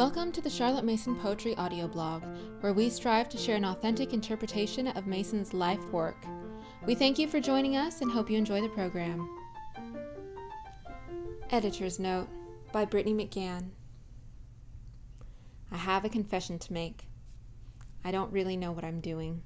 Welcome 0.00 0.32
to 0.32 0.40
the 0.40 0.48
Charlotte 0.48 0.86
Mason 0.86 1.14
Poetry 1.14 1.54
audio 1.56 1.86
blog, 1.86 2.24
where 2.60 2.72
we 2.72 2.88
strive 2.88 3.28
to 3.28 3.36
share 3.36 3.56
an 3.56 3.66
authentic 3.66 4.14
interpretation 4.14 4.88
of 4.88 5.06
Mason's 5.06 5.52
life 5.52 5.84
work. 5.92 6.16
We 6.86 6.94
thank 6.94 7.18
you 7.18 7.28
for 7.28 7.38
joining 7.38 7.76
us 7.76 8.00
and 8.00 8.10
hope 8.10 8.30
you 8.30 8.38
enjoy 8.38 8.62
the 8.62 8.70
program. 8.70 9.28
Editor's 11.50 11.98
Note 11.98 12.28
by 12.72 12.86
Brittany 12.86 13.12
McGann. 13.14 13.72
I 15.70 15.76
have 15.76 16.06
a 16.06 16.08
confession 16.08 16.58
to 16.60 16.72
make. 16.72 17.06
I 18.02 18.10
don't 18.10 18.32
really 18.32 18.56
know 18.56 18.72
what 18.72 18.86
I'm 18.86 19.02
doing. 19.02 19.42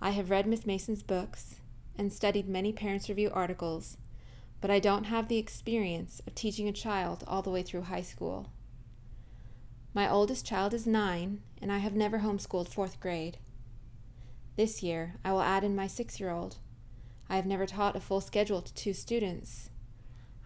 I 0.00 0.10
have 0.10 0.30
read 0.30 0.46
Miss 0.46 0.64
Mason's 0.66 1.02
books 1.02 1.56
and 1.98 2.12
studied 2.12 2.48
many 2.48 2.72
Parents 2.72 3.08
Review 3.08 3.32
articles, 3.34 3.96
but 4.60 4.70
I 4.70 4.78
don't 4.78 5.06
have 5.06 5.26
the 5.26 5.38
experience 5.38 6.22
of 6.28 6.36
teaching 6.36 6.68
a 6.68 6.72
child 6.72 7.24
all 7.26 7.42
the 7.42 7.50
way 7.50 7.64
through 7.64 7.82
high 7.82 8.02
school. 8.02 8.52
My 9.94 10.08
oldest 10.10 10.46
child 10.46 10.72
is 10.72 10.86
nine, 10.86 11.42
and 11.60 11.70
I 11.70 11.78
have 11.78 11.94
never 11.94 12.20
homeschooled 12.20 12.68
fourth 12.68 12.98
grade. 12.98 13.36
This 14.56 14.82
year, 14.82 15.16
I 15.22 15.32
will 15.32 15.42
add 15.42 15.64
in 15.64 15.76
my 15.76 15.86
six 15.86 16.18
year 16.18 16.30
old. 16.30 16.56
I 17.28 17.36
have 17.36 17.46
never 17.46 17.66
taught 17.66 17.96
a 17.96 18.00
full 18.00 18.22
schedule 18.22 18.62
to 18.62 18.72
two 18.74 18.94
students. 18.94 19.68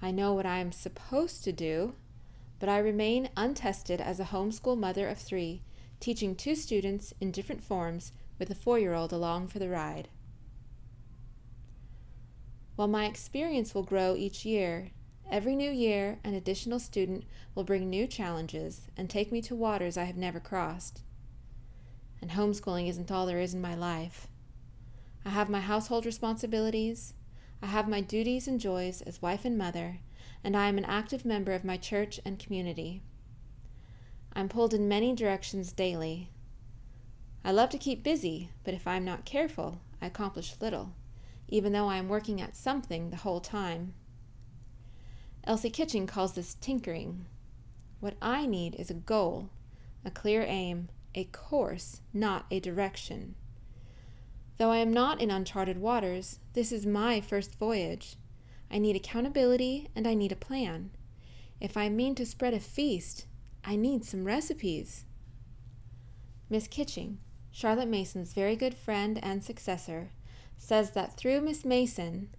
I 0.02 0.10
know 0.10 0.34
what 0.34 0.46
I 0.46 0.58
am 0.58 0.72
supposed 0.72 1.44
to 1.44 1.52
do, 1.52 1.94
but 2.58 2.68
I 2.68 2.78
remain 2.78 3.28
untested 3.36 4.00
as 4.00 4.18
a 4.18 4.24
homeschool 4.24 4.78
mother 4.78 5.08
of 5.08 5.18
three, 5.18 5.62
teaching 6.00 6.34
two 6.34 6.54
students 6.54 7.14
in 7.20 7.30
different 7.30 7.62
forms 7.62 8.12
with 8.38 8.50
a 8.50 8.54
four 8.54 8.78
year 8.78 8.94
old 8.94 9.12
along 9.12 9.48
for 9.48 9.58
the 9.58 9.68
ride. 9.68 10.08
While 12.74 12.88
my 12.88 13.06
experience 13.06 13.74
will 13.74 13.84
grow 13.84 14.16
each 14.16 14.44
year, 14.44 14.90
Every 15.28 15.56
new 15.56 15.70
year, 15.70 16.18
an 16.22 16.34
additional 16.34 16.78
student 16.78 17.24
will 17.54 17.64
bring 17.64 17.90
new 17.90 18.06
challenges 18.06 18.82
and 18.96 19.10
take 19.10 19.32
me 19.32 19.42
to 19.42 19.56
waters 19.56 19.96
I 19.96 20.04
have 20.04 20.16
never 20.16 20.38
crossed. 20.38 21.02
And 22.22 22.30
homeschooling 22.30 22.88
isn't 22.88 23.10
all 23.10 23.26
there 23.26 23.40
is 23.40 23.52
in 23.52 23.60
my 23.60 23.74
life. 23.74 24.28
I 25.24 25.30
have 25.30 25.50
my 25.50 25.60
household 25.60 26.06
responsibilities, 26.06 27.14
I 27.60 27.66
have 27.66 27.88
my 27.88 28.00
duties 28.00 28.46
and 28.46 28.60
joys 28.60 29.02
as 29.02 29.20
wife 29.20 29.44
and 29.44 29.58
mother, 29.58 29.98
and 30.44 30.56
I 30.56 30.68
am 30.68 30.78
an 30.78 30.84
active 30.84 31.24
member 31.24 31.52
of 31.52 31.64
my 31.64 31.76
church 31.76 32.20
and 32.24 32.38
community. 32.38 33.02
I'm 34.32 34.48
pulled 34.48 34.74
in 34.74 34.86
many 34.86 35.14
directions 35.14 35.72
daily. 35.72 36.30
I 37.44 37.50
love 37.50 37.70
to 37.70 37.78
keep 37.78 38.04
busy, 38.04 38.50
but 38.62 38.74
if 38.74 38.86
I'm 38.86 39.04
not 39.04 39.24
careful, 39.24 39.80
I 40.00 40.06
accomplish 40.06 40.54
little, 40.60 40.92
even 41.48 41.72
though 41.72 41.88
I 41.88 41.96
am 41.96 42.08
working 42.08 42.40
at 42.40 42.54
something 42.54 43.10
the 43.10 43.16
whole 43.16 43.40
time. 43.40 43.94
Elsie 45.46 45.70
Kitching 45.70 46.08
calls 46.08 46.32
this 46.32 46.54
tinkering. 46.54 47.26
What 48.00 48.16
I 48.20 48.46
need 48.46 48.74
is 48.74 48.90
a 48.90 48.94
goal, 48.94 49.50
a 50.04 50.10
clear 50.10 50.42
aim, 50.42 50.88
a 51.14 51.24
course, 51.24 52.00
not 52.12 52.46
a 52.50 52.58
direction. 52.58 53.36
Though 54.58 54.72
I 54.72 54.78
am 54.78 54.92
not 54.92 55.20
in 55.20 55.30
uncharted 55.30 55.78
waters, 55.78 56.40
this 56.54 56.72
is 56.72 56.84
my 56.84 57.20
first 57.20 57.58
voyage. 57.58 58.16
I 58.70 58.78
need 58.78 58.96
accountability 58.96 59.88
and 59.94 60.08
I 60.08 60.14
need 60.14 60.32
a 60.32 60.36
plan. 60.36 60.90
If 61.60 61.76
I 61.76 61.90
mean 61.90 62.16
to 62.16 62.26
spread 62.26 62.52
a 62.52 62.60
feast, 62.60 63.26
I 63.64 63.76
need 63.76 64.04
some 64.04 64.24
recipes. 64.24 65.04
Miss 66.50 66.66
Kitching, 66.66 67.18
Charlotte 67.52 67.88
Mason's 67.88 68.32
very 68.32 68.56
good 68.56 68.74
friend 68.74 69.18
and 69.22 69.44
successor, 69.44 70.10
says 70.56 70.90
that 70.92 71.16
through 71.16 71.40
Miss 71.40 71.64
Mason, 71.64 72.30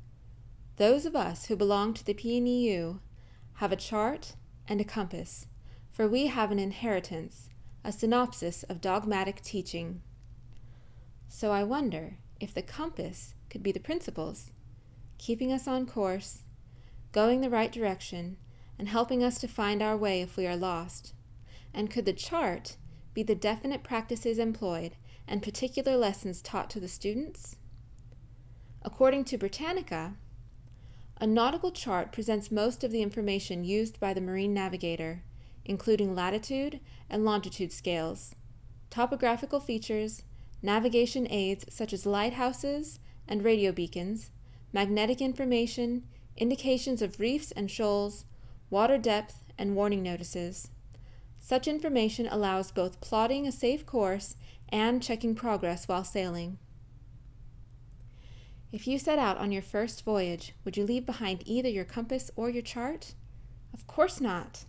those 0.77 1.07
of 1.07 1.15
us 1.15 1.45
who 1.45 1.55
belong 1.55 1.93
to 1.95 2.05
the 2.05 2.13
PNEU 2.13 2.99
have 3.55 3.71
a 3.71 3.75
chart 3.75 4.35
and 4.67 4.79
a 4.79 4.83
compass, 4.83 5.47
for 5.91 6.07
we 6.07 6.27
have 6.27 6.51
an 6.51 6.59
inheritance, 6.59 7.49
a 7.83 7.91
synopsis 7.91 8.61
of 8.63 8.79
dogmatic 8.79 9.41
teaching. 9.41 10.01
So 11.27 11.51
I 11.51 11.63
wonder 11.63 12.17
if 12.39 12.53
the 12.53 12.61
compass 12.61 13.33
could 13.49 13.63
be 13.63 13.71
the 13.71 13.79
principles, 13.79 14.51
keeping 15.17 15.51
us 15.51 15.67
on 15.67 15.87
course, 15.87 16.43
going 17.11 17.41
the 17.41 17.49
right 17.49 17.71
direction, 17.71 18.37
and 18.77 18.87
helping 18.87 19.23
us 19.23 19.39
to 19.39 19.47
find 19.47 19.81
our 19.81 19.97
way 19.97 20.21
if 20.21 20.37
we 20.37 20.45
are 20.45 20.55
lost. 20.55 21.13
And 21.73 21.89
could 21.89 22.05
the 22.05 22.13
chart 22.13 22.77
be 23.15 23.23
the 23.23 23.33
definite 23.33 23.83
practices 23.83 24.37
employed 24.37 24.95
and 25.27 25.41
particular 25.41 25.97
lessons 25.97 26.39
taught 26.43 26.69
to 26.69 26.79
the 26.79 26.87
students? 26.87 27.55
According 28.83 29.25
to 29.25 29.37
Britannica, 29.39 30.13
a 31.19 31.25
nautical 31.25 31.71
chart 31.71 32.11
presents 32.11 32.51
most 32.51 32.83
of 32.83 32.91
the 32.91 33.01
information 33.01 33.63
used 33.63 33.99
by 33.99 34.13
the 34.13 34.21
marine 34.21 34.53
navigator, 34.53 35.23
including 35.65 36.13
latitude 36.13 36.79
and 37.09 37.25
longitude 37.25 37.71
scales, 37.71 38.35
topographical 38.89 39.59
features, 39.59 40.23
navigation 40.61 41.27
aids 41.29 41.65
such 41.69 41.91
as 41.91 42.05
lighthouses 42.05 42.99
and 43.27 43.43
radio 43.43 43.71
beacons, 43.71 44.29
magnetic 44.71 45.19
information, 45.19 46.03
indications 46.35 47.01
of 47.01 47.19
reefs 47.19 47.51
and 47.51 47.71
shoals, 47.71 48.25
water 48.69 48.97
depth, 48.97 49.43
and 49.57 49.75
warning 49.75 50.03
notices. 50.03 50.69
Such 51.39 51.67
information 51.67 52.27
allows 52.27 52.71
both 52.71 53.01
plotting 53.01 53.47
a 53.47 53.51
safe 53.51 53.85
course 53.85 54.35
and 54.69 55.01
checking 55.01 55.33
progress 55.33 55.87
while 55.87 56.03
sailing. 56.03 56.59
If 58.69 58.85
you 58.85 58.99
set 58.99 59.17
out 59.17 59.37
on 59.37 59.51
your 59.53 59.61
first 59.61 60.03
voyage, 60.03 60.53
would 60.65 60.75
you 60.75 60.85
leave 60.85 61.05
behind 61.05 61.41
either 61.45 61.69
your 61.69 61.85
compass 61.85 62.29
or 62.35 62.49
your 62.49 62.61
chart? 62.61 63.13
Of 63.73 63.87
course 63.87 64.19
not. 64.19 64.65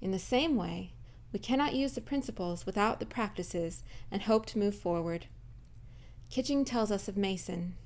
In 0.00 0.10
the 0.10 0.18
same 0.18 0.56
way, 0.56 0.92
we 1.32 1.38
cannot 1.38 1.74
use 1.74 1.92
the 1.92 2.00
principles 2.00 2.66
without 2.66 2.98
the 2.98 3.06
practices 3.06 3.84
and 4.10 4.22
hope 4.22 4.44
to 4.46 4.58
move 4.58 4.74
forward. 4.74 5.26
Kitching 6.30 6.64
tells 6.64 6.90
us 6.90 7.06
of 7.06 7.16
Mason. 7.16 7.76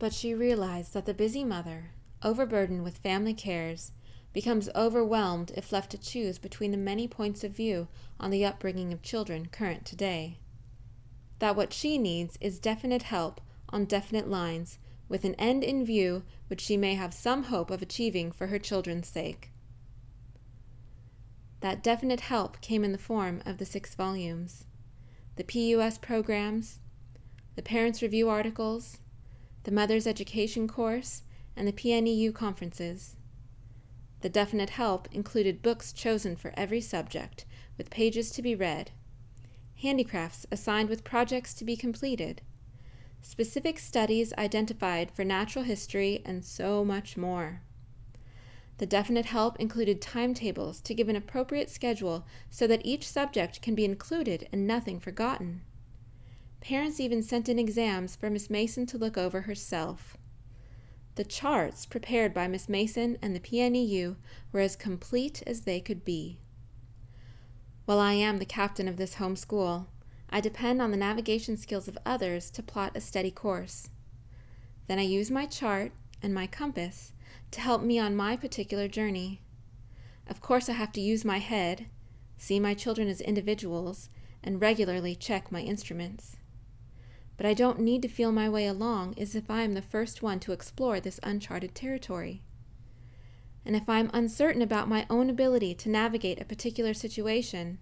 But 0.00 0.12
she 0.12 0.34
realized 0.34 0.94
that 0.94 1.06
the 1.06 1.14
busy 1.14 1.44
mother, 1.44 1.90
overburdened 2.22 2.82
with 2.82 2.98
family 2.98 3.34
cares, 3.34 3.92
becomes 4.32 4.68
overwhelmed 4.74 5.52
if 5.56 5.70
left 5.70 5.92
to 5.92 5.98
choose 5.98 6.38
between 6.38 6.72
the 6.72 6.76
many 6.76 7.06
points 7.06 7.44
of 7.44 7.52
view 7.52 7.86
on 8.18 8.30
the 8.30 8.44
upbringing 8.44 8.92
of 8.92 9.00
children 9.00 9.46
current 9.46 9.84
today. 9.84 10.40
That 11.38 11.54
what 11.54 11.72
she 11.72 11.98
needs 11.98 12.36
is 12.40 12.58
definite 12.58 13.04
help 13.04 13.40
on 13.68 13.84
definite 13.84 14.28
lines, 14.28 14.78
with 15.08 15.24
an 15.24 15.34
end 15.34 15.62
in 15.62 15.84
view 15.84 16.24
which 16.48 16.60
she 16.60 16.76
may 16.76 16.94
have 16.94 17.14
some 17.14 17.44
hope 17.44 17.70
of 17.70 17.82
achieving 17.82 18.32
for 18.32 18.48
her 18.48 18.58
children's 18.58 19.08
sake. 19.08 19.52
That 21.60 21.82
definite 21.82 22.20
help 22.20 22.60
came 22.60 22.84
in 22.84 22.92
the 22.92 22.98
form 22.98 23.42
of 23.46 23.58
the 23.58 23.64
six 23.64 23.94
volumes 23.94 24.66
the 25.36 25.44
PUS 25.44 25.98
programs, 25.98 26.78
the 27.56 27.62
Parents 27.62 28.00
Review 28.02 28.28
articles, 28.28 28.98
the 29.64 29.72
Mother's 29.72 30.06
Education 30.06 30.68
course, 30.68 31.22
and 31.56 31.66
the 31.66 31.72
PNEU 31.72 32.32
conferences. 32.32 33.16
The 34.20 34.28
definite 34.28 34.70
help 34.70 35.08
included 35.10 35.60
books 35.60 35.92
chosen 35.92 36.36
for 36.36 36.52
every 36.56 36.80
subject, 36.80 37.44
with 37.76 37.90
pages 37.90 38.30
to 38.30 38.42
be 38.42 38.54
read, 38.54 38.92
handicrafts 39.82 40.46
assigned 40.50 40.88
with 40.88 41.04
projects 41.04 41.52
to 41.54 41.64
be 41.64 41.76
completed, 41.76 42.42
specific 43.24 43.78
studies 43.78 44.34
identified 44.36 45.10
for 45.10 45.24
natural 45.24 45.64
history, 45.64 46.20
and 46.26 46.44
so 46.44 46.84
much 46.84 47.16
more. 47.16 47.62
The 48.76 48.84
definite 48.84 49.24
help 49.24 49.58
included 49.58 50.02
timetables 50.02 50.80
to 50.82 50.94
give 50.94 51.08
an 51.08 51.16
appropriate 51.16 51.70
schedule 51.70 52.26
so 52.50 52.66
that 52.66 52.84
each 52.84 53.08
subject 53.08 53.62
can 53.62 53.74
be 53.74 53.84
included 53.86 54.46
and 54.52 54.66
nothing 54.66 55.00
forgotten. 55.00 55.62
Parents 56.60 57.00
even 57.00 57.22
sent 57.22 57.48
in 57.48 57.58
exams 57.58 58.14
for 58.14 58.28
Miss 58.28 58.50
Mason 58.50 58.84
to 58.86 58.98
look 58.98 59.16
over 59.16 59.42
herself. 59.42 60.18
The 61.14 61.24
charts 61.24 61.86
prepared 61.86 62.34
by 62.34 62.46
Miss 62.46 62.68
Mason 62.68 63.16
and 63.22 63.34
the 63.34 63.40
PNEU 63.40 64.16
were 64.52 64.60
as 64.60 64.76
complete 64.76 65.42
as 65.46 65.62
they 65.62 65.80
could 65.80 66.04
be. 66.04 66.40
While 67.86 68.00
I 68.00 68.12
am 68.12 68.36
the 68.36 68.44
captain 68.44 68.86
of 68.86 68.98
this 68.98 69.14
home 69.14 69.36
school, 69.36 69.88
I 70.34 70.40
depend 70.40 70.82
on 70.82 70.90
the 70.90 70.96
navigation 70.96 71.56
skills 71.56 71.86
of 71.86 71.96
others 72.04 72.50
to 72.50 72.62
plot 72.62 72.96
a 72.96 73.00
steady 73.00 73.30
course. 73.30 73.88
Then 74.88 74.98
I 74.98 75.02
use 75.02 75.30
my 75.30 75.46
chart 75.46 75.92
and 76.20 76.34
my 76.34 76.48
compass 76.48 77.12
to 77.52 77.60
help 77.60 77.82
me 77.82 78.00
on 78.00 78.16
my 78.16 78.36
particular 78.36 78.88
journey. 78.88 79.42
Of 80.26 80.40
course, 80.40 80.68
I 80.68 80.72
have 80.72 80.90
to 80.94 81.00
use 81.00 81.24
my 81.24 81.38
head, 81.38 81.86
see 82.36 82.58
my 82.58 82.74
children 82.74 83.06
as 83.06 83.20
individuals, 83.20 84.10
and 84.42 84.60
regularly 84.60 85.14
check 85.14 85.52
my 85.52 85.60
instruments. 85.60 86.34
But 87.36 87.46
I 87.46 87.54
don't 87.54 87.78
need 87.78 88.02
to 88.02 88.08
feel 88.08 88.32
my 88.32 88.48
way 88.48 88.66
along 88.66 89.14
as 89.16 89.36
if 89.36 89.48
I 89.48 89.62
am 89.62 89.74
the 89.74 89.82
first 89.82 90.20
one 90.20 90.40
to 90.40 90.52
explore 90.52 90.98
this 90.98 91.20
uncharted 91.22 91.76
territory. 91.76 92.42
And 93.64 93.76
if 93.76 93.88
I 93.88 94.00
am 94.00 94.10
uncertain 94.12 94.62
about 94.62 94.88
my 94.88 95.06
own 95.08 95.30
ability 95.30 95.76
to 95.76 95.88
navigate 95.88 96.40
a 96.40 96.44
particular 96.44 96.92
situation, 96.92 97.78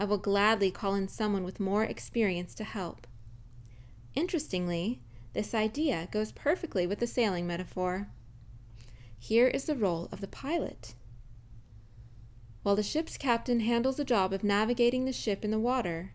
I 0.00 0.04
will 0.04 0.16
gladly 0.16 0.70
call 0.70 0.94
in 0.94 1.08
someone 1.08 1.44
with 1.44 1.60
more 1.60 1.84
experience 1.84 2.54
to 2.54 2.64
help. 2.64 3.06
Interestingly, 4.14 5.02
this 5.34 5.54
idea 5.54 6.08
goes 6.10 6.32
perfectly 6.32 6.86
with 6.86 7.00
the 7.00 7.06
sailing 7.06 7.46
metaphor. 7.46 8.08
Here 9.18 9.46
is 9.46 9.66
the 9.66 9.76
role 9.76 10.08
of 10.10 10.22
the 10.22 10.26
pilot. 10.26 10.94
while 12.62 12.76
the 12.76 12.82
ship's 12.82 13.18
captain 13.18 13.60
handles 13.60 13.98
the 13.98 14.04
job 14.04 14.32
of 14.32 14.42
navigating 14.42 15.04
the 15.04 15.12
ship 15.12 15.44
in 15.44 15.50
the 15.50 15.58
water. 15.58 16.14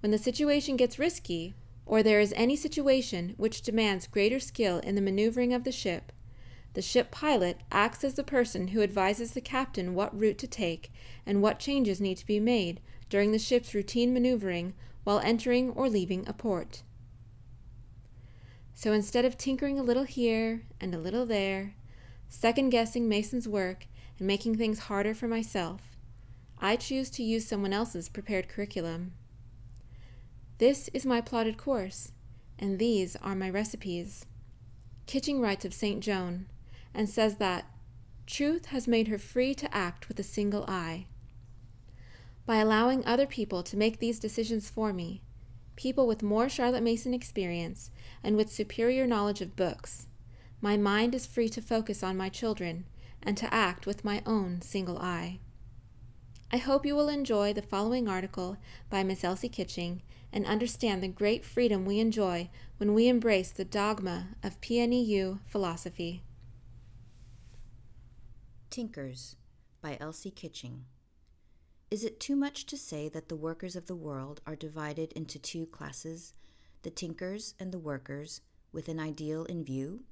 When 0.00 0.12
the 0.12 0.18
situation 0.18 0.76
gets 0.76 0.98
risky, 0.98 1.54
or 1.84 2.02
there 2.02 2.20
is 2.20 2.32
any 2.36 2.56
situation 2.56 3.34
which 3.36 3.62
demands 3.62 4.06
greater 4.06 4.40
skill 4.40 4.78
in 4.78 4.94
the 4.94 5.00
maneuvering 5.02 5.52
of 5.52 5.64
the 5.64 5.72
ship, 5.72 6.10
the 6.72 6.82
ship 6.82 7.10
pilot 7.10 7.60
acts 7.70 8.02
as 8.02 8.14
the 8.14 8.24
person 8.24 8.68
who 8.68 8.82
advises 8.82 9.32
the 9.32 9.40
captain 9.40 9.94
what 9.94 10.18
route 10.18 10.38
to 10.38 10.46
take 10.46 10.90
and 11.24 11.42
what 11.42 11.58
changes 11.58 12.00
need 12.00 12.16
to 12.16 12.26
be 12.26 12.40
made 12.40 12.80
during 13.08 13.32
the 13.32 13.38
ship's 13.38 13.74
routine 13.74 14.12
maneuvering 14.12 14.74
while 15.04 15.20
entering 15.20 15.70
or 15.70 15.88
leaving 15.88 16.26
a 16.26 16.32
port. 16.32 16.82
So 18.74 18.92
instead 18.92 19.24
of 19.24 19.38
tinkering 19.38 19.78
a 19.78 19.82
little 19.82 20.04
here 20.04 20.62
and 20.80 20.94
a 20.94 20.98
little 20.98 21.24
there, 21.24 21.74
second 22.28 22.70
guessing 22.70 23.08
Mason's 23.08 23.48
work 23.48 23.86
and 24.18 24.26
making 24.26 24.56
things 24.56 24.80
harder 24.80 25.14
for 25.14 25.28
myself, 25.28 25.96
I 26.58 26.76
choose 26.76 27.10
to 27.10 27.22
use 27.22 27.46
someone 27.46 27.72
else's 27.72 28.08
prepared 28.08 28.48
curriculum. 28.48 29.12
This 30.58 30.88
is 30.94 31.06
my 31.06 31.20
plotted 31.20 31.58
course, 31.58 32.12
and 32.58 32.78
these 32.78 33.16
are 33.16 33.34
my 33.34 33.50
recipes. 33.50 34.24
Kitching 35.06 35.40
writes 35.40 35.64
of 35.64 35.74
St. 35.74 36.02
Joan 36.02 36.46
and 36.94 37.08
says 37.08 37.36
that 37.36 37.66
truth 38.26 38.66
has 38.66 38.88
made 38.88 39.08
her 39.08 39.18
free 39.18 39.54
to 39.54 39.74
act 39.74 40.08
with 40.08 40.18
a 40.18 40.24
single 40.24 40.64
eye. 40.66 41.06
By 42.46 42.58
allowing 42.58 43.04
other 43.04 43.26
people 43.26 43.64
to 43.64 43.76
make 43.76 43.98
these 43.98 44.20
decisions 44.20 44.70
for 44.70 44.92
me, 44.92 45.20
people 45.74 46.06
with 46.06 46.22
more 46.22 46.48
Charlotte 46.48 46.82
Mason 46.82 47.12
experience 47.12 47.90
and 48.22 48.36
with 48.36 48.52
superior 48.52 49.04
knowledge 49.04 49.40
of 49.40 49.56
books, 49.56 50.06
my 50.60 50.76
mind 50.76 51.14
is 51.14 51.26
free 51.26 51.48
to 51.50 51.60
focus 51.60 52.04
on 52.04 52.16
my 52.16 52.28
children 52.28 52.86
and 53.20 53.36
to 53.36 53.52
act 53.52 53.84
with 53.84 54.04
my 54.04 54.22
own 54.24 54.62
single 54.62 54.98
eye. 54.98 55.40
I 56.52 56.58
hope 56.58 56.86
you 56.86 56.94
will 56.94 57.08
enjoy 57.08 57.52
the 57.52 57.62
following 57.62 58.08
article 58.08 58.56
by 58.88 59.02
Miss 59.02 59.24
Elsie 59.24 59.48
Kitching 59.48 60.02
and 60.32 60.46
understand 60.46 61.02
the 61.02 61.08
great 61.08 61.44
freedom 61.44 61.84
we 61.84 61.98
enjoy 61.98 62.48
when 62.76 62.94
we 62.94 63.08
embrace 63.08 63.50
the 63.50 63.64
dogma 63.64 64.28
of 64.44 64.60
PNEU 64.60 65.40
philosophy. 65.48 66.22
Tinkers 68.70 69.34
by 69.82 69.96
Elsie 70.00 70.30
Kitching. 70.30 70.84
Is 71.88 72.02
it 72.02 72.18
too 72.18 72.34
much 72.34 72.66
to 72.66 72.76
say 72.76 73.08
that 73.10 73.28
the 73.28 73.36
workers 73.36 73.76
of 73.76 73.86
the 73.86 73.94
world 73.94 74.40
are 74.44 74.56
divided 74.56 75.12
into 75.12 75.38
two 75.38 75.66
classes, 75.66 76.34
the 76.82 76.90
tinkers 76.90 77.54
and 77.60 77.70
the 77.70 77.78
workers, 77.78 78.40
with 78.72 78.88
an 78.88 78.98
ideal 78.98 79.44
in 79.44 79.64
view? 79.64 80.02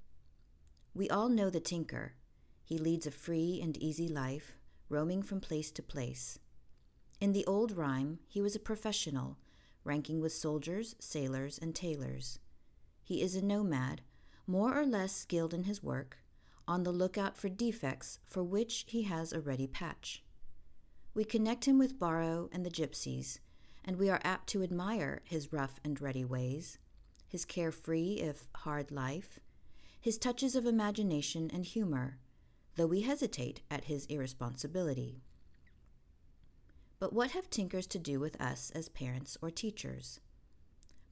We 0.95 1.11
all 1.11 1.29
know 1.29 1.51
the 1.51 1.59
tinker. 1.59 2.15
He 2.63 2.79
leads 2.79 3.09
a 3.09 3.11
free 3.11 3.61
and 3.61 3.77
easy 3.77 4.07
life, 4.07 4.53
roaming 4.89 5.25
from 5.25 5.41
place 5.41 5.73
to 5.73 5.83
place. 5.83 6.39
In 7.21 7.33
the 7.33 7.45
old 7.47 7.73
rhyme, 7.73 8.21
he 8.29 8.41
was 8.41 8.55
a 8.55 8.61
professional, 8.61 9.39
ranking 9.83 10.21
with 10.21 10.33
soldiers, 10.33 10.95
sailors, 11.01 11.59
and 11.59 11.75
tailors. 11.75 12.39
He 13.03 13.21
is 13.21 13.35
a 13.35 13.45
nomad, 13.45 14.03
more 14.47 14.79
or 14.79 14.87
less 14.87 15.13
skilled 15.13 15.53
in 15.53 15.65
his 15.65 15.83
work, 15.83 16.19
on 16.69 16.85
the 16.85 16.93
lookout 16.93 17.37
for 17.37 17.49
defects 17.49 18.21
for 18.29 18.45
which 18.45 18.85
he 18.87 19.03
has 19.03 19.33
a 19.33 19.41
ready 19.41 19.67
patch. 19.67 20.24
We 21.15 21.25
connect 21.25 21.67
him 21.67 21.79
with 21.79 22.01
Borrow 22.01 22.49
and 22.53 22.67
the 22.67 22.71
gypsies, 22.71 23.39
and 23.85 23.97
we 23.97 24.11
are 24.11 24.21
apt 24.25 24.49
to 24.49 24.65
admire 24.65 25.23
his 25.25 25.53
rough 25.53 25.79
and 25.85 26.01
ready 26.01 26.25
ways, 26.25 26.79
his 27.29 27.45
carefree 27.45 28.15
if 28.15 28.49
hard 28.57 28.91
life, 28.91 29.39
his 30.01 30.19
touches 30.19 30.57
of 30.57 30.67
imagination 30.67 31.53
and 31.55 31.65
humor, 31.65 32.19
though 32.75 32.89
we 32.89 33.03
hesitate 33.03 33.61
at 33.71 33.85
his 33.85 34.07
irresponsibility. 34.07 35.23
But 36.99 37.13
what 37.13 37.31
have 37.31 37.49
tinkers 37.49 37.87
to 37.89 37.99
do 38.01 38.19
with 38.19 38.41
us 38.41 38.73
as 38.75 38.89
parents 38.89 39.37
or 39.41 39.53
teachers? 39.53 40.19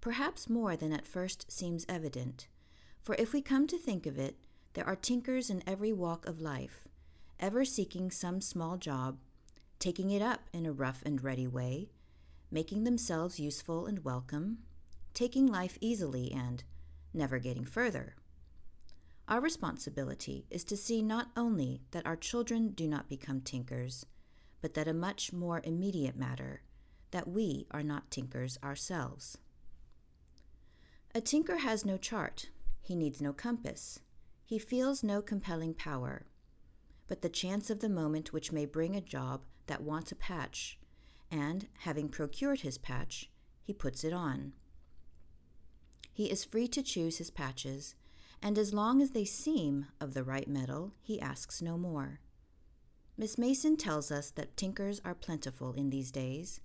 Perhaps 0.01 0.51
more 0.51 0.75
than 0.75 0.93
at 0.93 1.07
first 1.07 1.51
seems 1.51 1.87
evident, 1.89 2.49
for 3.05 3.15
if 3.21 3.33
we 3.33 3.41
come 3.41 3.69
to 3.69 3.79
think 3.79 4.07
of 4.07 4.19
it, 4.19 4.37
there 4.75 4.87
are 4.87 4.97
tinkers 4.97 5.49
in 5.49 5.63
every 5.65 5.93
walk 5.93 6.27
of 6.27 6.41
life, 6.41 6.89
ever 7.39 7.65
seeking 7.65 8.11
some 8.11 8.41
small 8.41 8.77
job 8.77 9.19
taking 9.83 10.13
it 10.13 10.23
up 10.23 10.43
in 10.53 10.65
a 10.65 10.71
rough 10.71 11.03
and 11.05 11.25
ready 11.25 11.49
way, 11.49 11.91
making 12.53 12.85
themselves 12.85 13.41
useful 13.41 13.87
and 13.87 14.05
welcome, 14.05 14.59
taking 15.13 15.45
life 15.45 15.77
easily 15.81 16.31
and 16.31 16.63
never 17.13 17.41
getting 17.41 17.65
further. 17.65 18.15
Our 19.27 19.41
responsibility 19.41 20.47
is 20.51 20.63
to 20.67 20.77
see 20.77 21.03
not 21.03 21.33
only 21.37 21.83
that 21.91 22.07
our 22.07 22.15
children 22.15 22.69
do 22.69 22.87
not 22.87 23.09
become 23.09 23.41
tinkers, 23.41 24.07
but 24.61 24.75
that 24.75 24.87
a 24.87 24.95
much 24.95 25.33
more 25.33 25.61
immediate 25.65 26.17
matter, 26.17 26.63
that 27.11 27.27
we 27.27 27.67
are 27.73 27.83
not 27.83 28.09
tinkers 28.09 28.59
ourselves. 28.63 29.37
A 31.13 31.21
tinker 31.21 31.57
has 31.57 31.85
no 31.85 31.97
chart, 31.97 32.51
he 32.81 32.95
needs 32.95 33.21
no 33.21 33.33
compass, 33.33 33.99
he 34.45 34.61
feels 34.61 35.03
no 35.03 35.21
compelling 35.21 35.75
power, 35.75 36.27
but 37.09 37.21
the 37.21 37.29
chance 37.29 37.69
of 37.69 37.81
the 37.81 37.89
moment 37.89 38.33
which 38.33 38.53
may 38.53 38.65
bring 38.65 38.95
a 38.95 39.01
job 39.01 39.41
that 39.67 39.83
wants 39.83 40.13
a 40.13 40.17
patch, 40.17 40.79
and, 41.31 41.69
having 41.81 42.09
procured 42.09 42.61
his 42.61 42.79
patch, 42.79 43.31
he 43.63 43.73
puts 43.73 44.05
it 44.05 44.13
on. 44.13 44.53
He 46.13 46.31
is 46.31 46.45
free 46.45 46.69
to 46.69 46.83
choose 46.83 47.19
his 47.19 47.31
patches, 47.31 47.95
and 48.43 48.59
as 48.59 48.75
long 48.75 49.01
as 49.01 49.11
they 49.11 49.25
seem 49.25 49.87
of 50.01 50.15
the 50.15 50.25
right 50.25 50.49
metal, 50.49 50.93
he 51.01 51.21
asks 51.21 51.63
no 51.63 51.79
more. 51.79 52.21
Miss 53.17 53.39
Mason 53.39 53.77
tells 53.77 54.11
us 54.11 54.31
that 54.31 54.57
tinkers 54.57 55.01
are 55.05 55.15
plentiful 55.15 55.75
in 55.75 55.91
these 55.91 56.11
days, 56.11 56.61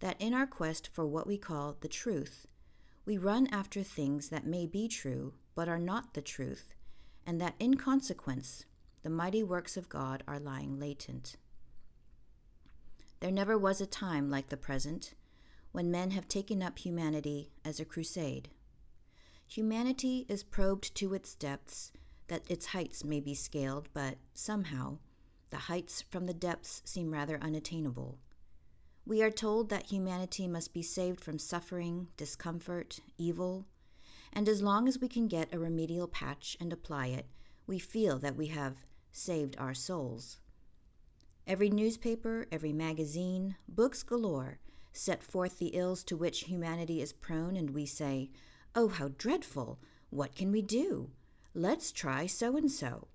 that 0.00 0.20
in 0.20 0.32
our 0.32 0.46
quest 0.46 0.88
for 0.92 1.06
what 1.06 1.26
we 1.26 1.36
call 1.36 1.76
the 1.80 1.88
truth, 1.88 2.46
we 3.04 3.18
run 3.18 3.46
after 3.48 3.82
things 3.82 4.28
that 4.28 4.46
may 4.46 4.66
be 4.66 4.88
true 4.88 5.34
but 5.54 5.68
are 5.68 5.78
not 5.78 6.14
the 6.14 6.22
truth, 6.22 6.74
and 7.26 7.40
that 7.40 7.54
in 7.58 7.74
consequence 7.74 8.64
the 9.02 9.10
mighty 9.10 9.42
works 9.42 9.76
of 9.76 9.88
God 9.88 10.22
are 10.26 10.38
lying 10.38 10.78
latent. 10.78 11.36
There 13.22 13.30
never 13.30 13.56
was 13.56 13.80
a 13.80 13.86
time 13.86 14.30
like 14.30 14.48
the 14.48 14.56
present 14.56 15.14
when 15.70 15.92
men 15.92 16.10
have 16.10 16.26
taken 16.26 16.60
up 16.60 16.76
humanity 16.76 17.52
as 17.64 17.78
a 17.78 17.84
crusade. 17.84 18.48
Humanity 19.46 20.26
is 20.28 20.42
probed 20.42 20.92
to 20.96 21.14
its 21.14 21.36
depths 21.36 21.92
that 22.26 22.42
its 22.50 22.66
heights 22.66 23.04
may 23.04 23.20
be 23.20 23.36
scaled, 23.36 23.88
but 23.94 24.16
somehow 24.34 24.98
the 25.50 25.68
heights 25.68 26.02
from 26.02 26.26
the 26.26 26.34
depths 26.34 26.82
seem 26.84 27.12
rather 27.12 27.38
unattainable. 27.40 28.18
We 29.06 29.22
are 29.22 29.30
told 29.30 29.68
that 29.68 29.92
humanity 29.92 30.48
must 30.48 30.74
be 30.74 30.82
saved 30.82 31.20
from 31.20 31.38
suffering, 31.38 32.08
discomfort, 32.16 32.98
evil, 33.18 33.68
and 34.32 34.48
as 34.48 34.62
long 34.62 34.88
as 34.88 34.98
we 34.98 35.06
can 35.06 35.28
get 35.28 35.54
a 35.54 35.60
remedial 35.60 36.08
patch 36.08 36.56
and 36.58 36.72
apply 36.72 37.06
it, 37.06 37.26
we 37.68 37.78
feel 37.78 38.18
that 38.18 38.34
we 38.34 38.48
have 38.48 38.84
saved 39.12 39.54
our 39.60 39.74
souls. 39.74 40.40
Every 41.46 41.70
newspaper, 41.70 42.46
every 42.52 42.72
magazine, 42.72 43.56
books 43.68 44.02
galore 44.02 44.58
set 44.92 45.22
forth 45.22 45.58
the 45.58 45.68
ills 45.68 46.04
to 46.04 46.16
which 46.16 46.44
humanity 46.44 47.00
is 47.00 47.12
prone, 47.12 47.56
and 47.56 47.70
we 47.70 47.86
say, 47.86 48.30
Oh, 48.74 48.88
how 48.88 49.08
dreadful! 49.08 49.80
What 50.10 50.34
can 50.34 50.52
we 50.52 50.62
do? 50.62 51.10
Let's 51.54 51.90
try 51.90 52.26
so 52.26 52.56
and 52.56 52.70
so. 52.70 53.08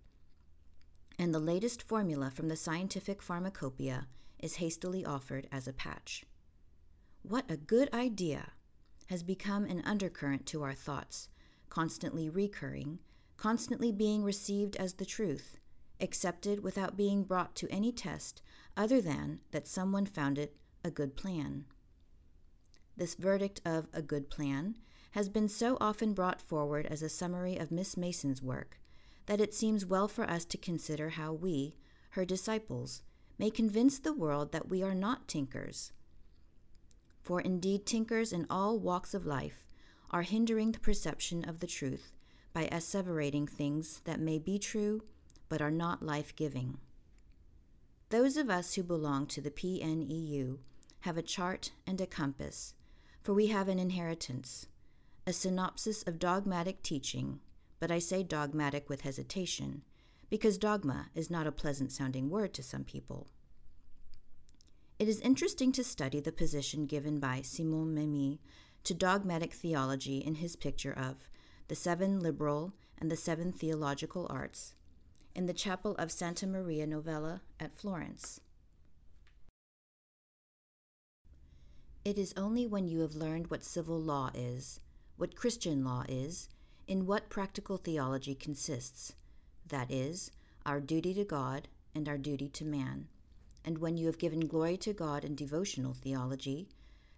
And 1.17 1.33
the 1.33 1.39
latest 1.39 1.81
formula 1.81 2.29
from 2.29 2.47
the 2.49 2.55
scientific 2.55 3.21
pharmacopoeia 3.21 4.07
is 4.39 4.55
hastily 4.55 5.05
offered 5.05 5.47
as 5.51 5.67
a 5.67 5.73
patch. 5.73 6.25
What 7.23 7.49
a 7.49 7.57
good 7.57 7.93
idea! 7.93 8.51
has 9.07 9.23
become 9.23 9.63
an 9.63 9.81
undercurrent 9.85 10.45
to 10.47 10.63
our 10.63 10.73
thoughts, 10.73 11.29
constantly 11.69 12.29
recurring, 12.29 12.99
constantly 13.37 13.91
being 13.91 14.23
received 14.23 14.75
as 14.75 14.95
the 14.95 15.05
truth, 15.05 15.56
accepted 15.99 16.63
without 16.63 16.97
being 16.97 17.23
brought 17.23 17.55
to 17.55 17.71
any 17.71 17.91
test 17.91 18.41
other 18.75 19.01
than 19.01 19.39
that 19.51 19.67
someone 19.67 20.05
found 20.05 20.37
it 20.37 20.55
a 20.83 20.91
good 20.91 21.15
plan. 21.15 21.65
This 22.95 23.15
verdict 23.15 23.61
of 23.65 23.87
a 23.93 24.01
good 24.01 24.29
plan 24.29 24.77
has 25.11 25.29
been 25.29 25.49
so 25.49 25.77
often 25.79 26.13
brought 26.13 26.41
forward 26.41 26.85
as 26.85 27.01
a 27.01 27.09
summary 27.09 27.57
of 27.57 27.71
Miss 27.71 27.97
Mason's 27.97 28.41
work 28.41 28.79
that 29.25 29.41
it 29.41 29.53
seems 29.53 29.85
well 29.85 30.07
for 30.07 30.23
us 30.23 30.45
to 30.45 30.57
consider 30.57 31.09
how 31.09 31.33
we, 31.33 31.75
her 32.11 32.25
disciples, 32.25 33.01
may 33.37 33.49
convince 33.49 33.99
the 33.99 34.13
world 34.13 34.51
that 34.51 34.69
we 34.69 34.81
are 34.81 34.95
not 34.95 35.27
tinkers. 35.27 35.91
For 37.21 37.41
indeed, 37.41 37.85
tinkers 37.85 38.31
in 38.31 38.47
all 38.49 38.79
walks 38.79 39.13
of 39.13 39.25
life 39.25 39.65
are 40.11 40.21
hindering 40.21 40.71
the 40.71 40.79
perception 40.79 41.47
of 41.47 41.59
the 41.59 41.67
truth 41.67 42.13
by 42.53 42.69
asseverating 42.71 43.45
things 43.45 44.01
that 44.05 44.19
may 44.19 44.39
be 44.39 44.57
true 44.57 45.03
but 45.49 45.61
are 45.61 45.71
not 45.71 46.05
life 46.05 46.35
giving. 46.35 46.77
Those 48.09 48.37
of 48.37 48.49
us 48.49 48.75
who 48.75 48.83
belong 48.83 49.25
to 49.27 49.41
the 49.41 49.51
PNEU 49.51 50.59
have 51.01 51.17
a 51.17 51.21
chart 51.21 51.71
and 51.85 51.99
a 51.99 52.07
compass, 52.07 52.73
for 53.21 53.33
we 53.33 53.47
have 53.47 53.67
an 53.67 53.79
inheritance, 53.79 54.67
a 55.25 55.33
synopsis 55.33 56.03
of 56.03 56.19
dogmatic 56.19 56.81
teaching, 56.81 57.39
but 57.79 57.91
I 57.91 57.99
say 57.99 58.23
dogmatic 58.23 58.89
with 58.89 59.01
hesitation, 59.01 59.83
because 60.29 60.57
dogma 60.57 61.07
is 61.15 61.29
not 61.29 61.47
a 61.47 61.51
pleasant 61.51 61.91
sounding 61.91 62.29
word 62.29 62.53
to 62.53 62.63
some 62.63 62.83
people. 62.83 63.27
It 64.99 65.07
is 65.07 65.19
interesting 65.19 65.71
to 65.73 65.83
study 65.83 66.19
the 66.19 66.31
position 66.31 66.85
given 66.85 67.19
by 67.19 67.41
Simon 67.41 67.93
Memmi 67.93 68.39
to 68.83 68.93
dogmatic 68.93 69.53
theology 69.53 70.19
in 70.19 70.35
his 70.35 70.55
picture 70.55 70.93
of 70.93 71.29
the 71.67 71.75
seven 71.75 72.21
liberal 72.21 72.73
and 72.97 73.11
the 73.11 73.17
seven 73.17 73.51
theological 73.51 74.25
arts 74.29 74.73
in 75.37 75.45
the 75.45 75.53
chapel 75.53 75.95
of 75.99 76.11
Santa 76.11 76.47
Maria 76.47 76.87
Novella 76.87 77.41
at 77.59 77.77
Florence. 77.77 78.41
It 82.03 82.17
is 82.17 82.33
only 82.35 82.65
when 82.65 82.87
you 82.87 83.01
have 83.01 83.13
learned 83.13 83.51
what 83.51 83.63
civil 83.63 84.01
law 84.01 84.31
is, 84.33 84.79
what 85.15 85.35
Christian 85.35 85.85
law 85.85 86.05
is, 86.09 86.49
in 86.87 87.05
what 87.05 87.29
practical 87.29 87.77
theology 87.77 88.33
consists, 88.33 89.13
that 89.67 89.91
is, 89.91 90.31
our 90.65 90.79
duty 90.79 91.13
to 91.13 91.23
God 91.23 91.67
and 91.93 92.09
our 92.09 92.17
duty 92.17 92.49
to 92.49 92.65
man, 92.65 93.07
and 93.63 93.77
when 93.77 93.95
you 93.95 94.07
have 94.07 94.17
given 94.17 94.47
glory 94.47 94.77
to 94.77 94.91
God 94.91 95.23
in 95.23 95.35
devotional 95.35 95.93
theology, 95.93 96.67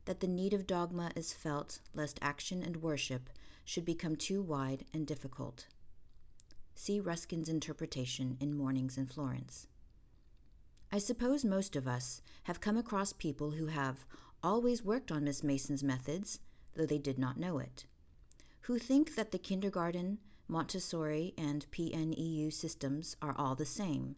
that 0.03 0.19
the 0.19 0.27
need 0.27 0.53
of 0.53 0.67
dogma 0.67 1.11
is 1.15 1.31
felt 1.31 1.79
lest 1.93 2.19
action 2.21 2.63
and 2.63 2.81
worship 2.81 3.29
should 3.63 3.85
become 3.85 4.17
too 4.17 4.41
wide 4.41 4.83
and 4.93 5.07
difficult. 5.07 5.67
See 6.81 7.01
Ruskin's 7.01 7.49
interpretation 7.49 8.37
in 8.39 8.55
Mornings 8.55 8.97
in 8.97 9.05
Florence. 9.05 9.67
I 10.93 10.97
suppose 10.97 11.43
most 11.43 11.75
of 11.75 11.89
us 11.89 12.21
have 12.43 12.61
come 12.61 12.77
across 12.77 13.11
people 13.11 13.51
who 13.51 13.65
have 13.65 14.05
always 14.41 14.81
worked 14.81 15.11
on 15.11 15.25
Miss 15.25 15.43
Mason's 15.43 15.83
methods, 15.83 16.39
though 16.77 16.85
they 16.85 16.97
did 16.97 17.19
not 17.19 17.37
know 17.37 17.59
it, 17.59 17.85
who 18.61 18.79
think 18.79 19.15
that 19.15 19.31
the 19.31 19.37
kindergarten, 19.37 20.19
Montessori, 20.47 21.33
and 21.37 21.69
PNEU 21.69 22.51
systems 22.53 23.17
are 23.21 23.35
all 23.37 23.55
the 23.55 23.65
same, 23.65 24.15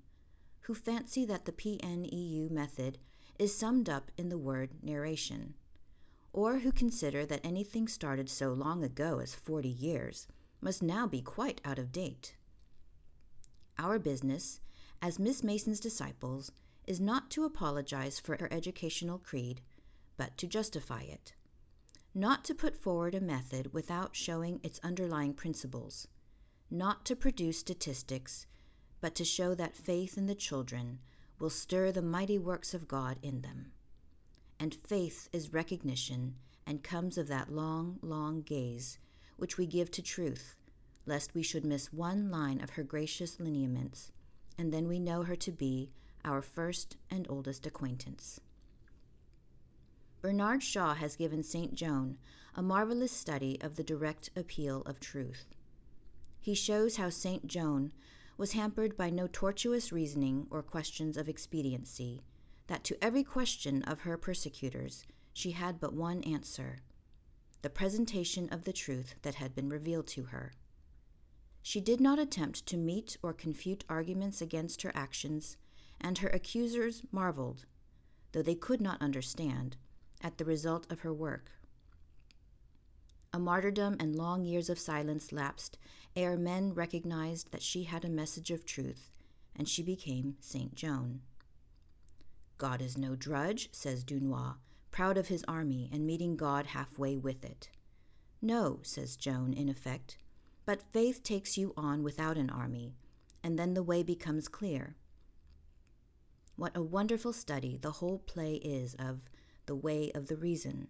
who 0.62 0.76
fancy 0.76 1.26
that 1.26 1.46
the 1.46 1.52
PNEU 1.52 2.52
method 2.52 3.00
is 3.40 3.58
summed 3.58 3.90
up 3.90 4.12
in 4.20 4.30
the 4.30 4.38
word 4.38 4.70
narration, 4.84 5.56
or 6.32 6.60
who 6.60 6.72
consider 6.72 7.26
that 7.26 7.42
anything 7.44 7.88
started 7.88 8.30
so 8.30 8.54
long 8.54 8.84
ago 8.84 9.18
as 9.18 9.34
40 9.34 9.68
years 9.68 10.28
must 10.62 10.84
now 10.84 11.08
be 11.08 11.24
quite 11.24 11.60
out 11.66 11.80
of 11.80 11.92
date. 11.92 12.36
Our 13.78 14.00
business, 14.00 14.60
as 15.02 15.20
Miss 15.20 15.44
Mason's 15.44 15.80
disciples, 15.80 16.52
is 16.88 17.00
not 17.00 17.30
to 17.32 17.46
apologize 17.46 18.20
for 18.20 18.38
her 18.40 18.52
educational 18.52 19.18
creed, 19.18 19.62
but 20.18 20.38
to 20.38 20.48
justify 20.48 21.02
it. 21.02 21.34
Not 22.14 22.44
to 22.46 22.56
put 22.56 22.82
forward 22.82 23.16
a 23.16 23.22
method 23.22 23.74
without 23.74 24.16
showing 24.16 24.60
its 24.64 24.80
underlying 24.84 25.34
principles. 25.34 26.08
Not 26.70 27.06
to 27.06 27.16
produce 27.16 27.60
statistics, 27.60 28.46
but 29.00 29.16
to 29.16 29.26
show 29.26 29.56
that 29.56 29.76
faith 29.76 30.18
in 30.18 30.28
the 30.28 30.36
children 30.36 31.00
will 31.40 31.50
stir 31.50 31.92
the 31.92 32.02
mighty 32.02 32.38
works 32.38 32.74
of 32.74 32.88
God 32.88 33.18
in 33.22 33.42
them 33.42 33.72
and 34.62 34.76
faith 34.76 35.28
is 35.34 35.54
recognition 35.54 36.36
and 36.68 36.84
comes 36.84 37.18
of 37.18 37.28
that 37.28 37.52
long, 37.52 37.98
long 38.04 38.44
gaze 38.44 39.00
which 39.38 39.58
we 39.58 39.66
give 39.66 39.90
to 39.90 40.04
truth, 40.04 40.56
lest 41.06 41.34
we 41.34 41.44
should 41.44 41.66
miss 41.66 41.92
one 41.92 42.30
line 42.30 42.62
of 42.62 42.72
her 42.72 42.84
gracious 42.84 43.40
lineaments, 43.40 44.12
and 44.58 44.74
then 44.74 44.88
we 44.88 45.00
know 45.00 45.24
her 45.24 45.36
to 45.36 45.52
be 45.52 45.92
our 46.24 46.42
first 46.42 46.98
and 47.10 47.26
oldest 47.30 47.66
acquaintance. 47.66 48.40
Bernard 50.22 50.62
Shaw 50.62 50.94
has 50.94 51.16
given 51.16 51.42
St. 51.42 51.74
Joan 51.74 52.18
a 52.54 52.62
marvelous 52.62 53.12
study 53.12 53.58
of 53.62 53.76
the 53.76 53.84
direct 53.84 54.30
appeal 54.36 54.82
of 54.86 55.00
truth. 55.00 55.46
He 56.40 56.54
shows 56.54 56.98
how 56.98 57.10
St. 57.10 57.48
Joan 57.48 57.92
was 58.38 58.54
hampered 58.54 58.98
by 58.98 59.10
no 59.10 59.28
tortuous 59.28 59.92
reasoning 59.92 60.48
or 60.52 60.62
questions 60.62 61.18
of 61.18 61.28
expediency, 61.28 62.22
that 62.68 62.84
to 62.84 63.04
every 63.04 63.24
question 63.24 63.84
of 63.84 64.02
her 64.02 64.18
persecutors 64.18 65.06
she 65.34 65.52
had 65.52 65.80
but 65.80 65.94
one 65.94 66.24
answer 66.24 66.80
the 67.62 67.70
presentation 67.70 68.50
of 68.50 68.64
the 68.64 68.74
truth 68.74 69.14
that 69.22 69.36
had 69.36 69.54
been 69.54 69.70
revealed 69.70 70.08
to 70.08 70.24
her. 70.24 70.52
She 71.62 71.80
did 71.80 72.02
not 72.02 72.20
attempt 72.20 72.66
to 72.68 72.78
meet 72.78 73.18
or 73.22 73.34
confute 73.34 73.86
arguments 73.88 74.42
against 74.42 74.82
her 74.82 74.92
actions, 74.96 75.58
and 76.00 76.18
her 76.18 76.30
accusers 76.30 77.04
marveled, 77.12 77.66
though 78.32 78.42
they 78.42 78.56
could 78.56 78.82
not 78.82 79.02
understand, 79.02 79.78
at 80.22 80.38
the 80.38 80.46
result 80.46 80.92
of 80.92 81.02
her 81.02 81.14
work. 81.14 81.52
A 83.34 83.40
martyrdom 83.40 83.96
and 84.00 84.16
long 84.16 84.44
years 84.44 84.70
of 84.70 84.80
silence 84.80 85.32
lapsed 85.32 85.78
ere 86.16 86.36
men 86.36 86.74
recognized 86.74 87.52
that 87.52 87.62
she 87.62 87.84
had 87.84 88.04
a 88.04 88.10
message 88.10 88.52
of 88.52 88.66
truth, 88.66 89.12
and 89.56 89.70
she 89.70 89.82
became 89.82 90.36
Saint 90.40 90.76
Joan. 90.76 91.22
God 92.58 92.82
is 92.82 92.98
no 92.98 93.16
drudge, 93.16 93.70
says 93.72 94.04
Dunois, 94.04 94.56
proud 94.92 95.18
of 95.18 95.30
his 95.30 95.46
army 95.48 95.90
and 95.94 96.06
meeting 96.06 96.36
God 96.36 96.68
halfway 96.68 97.18
with 97.18 97.46
it. 97.46 97.70
No, 98.42 98.80
says 98.84 99.16
Joan, 99.16 99.54
in 99.54 99.70
effect, 99.70 100.18
but 100.66 100.82
faith 100.94 101.24
takes 101.24 101.58
you 101.58 101.74
on 101.76 102.04
without 102.04 102.38
an 102.38 102.50
army, 102.50 102.96
and 103.44 103.58
then 103.58 103.74
the 103.74 103.84
way 103.84 104.04
becomes 104.04 104.48
clear. 104.48 104.96
What 106.56 106.76
a 106.76 106.82
wonderful 106.82 107.34
study 107.34 107.78
the 107.82 107.92
whole 107.92 108.20
play 108.20 108.56
is 108.56 108.94
of 108.96 109.22
the 109.66 109.76
way 109.76 110.12
of 110.14 110.28
the 110.28 110.36
reason. 110.36 110.88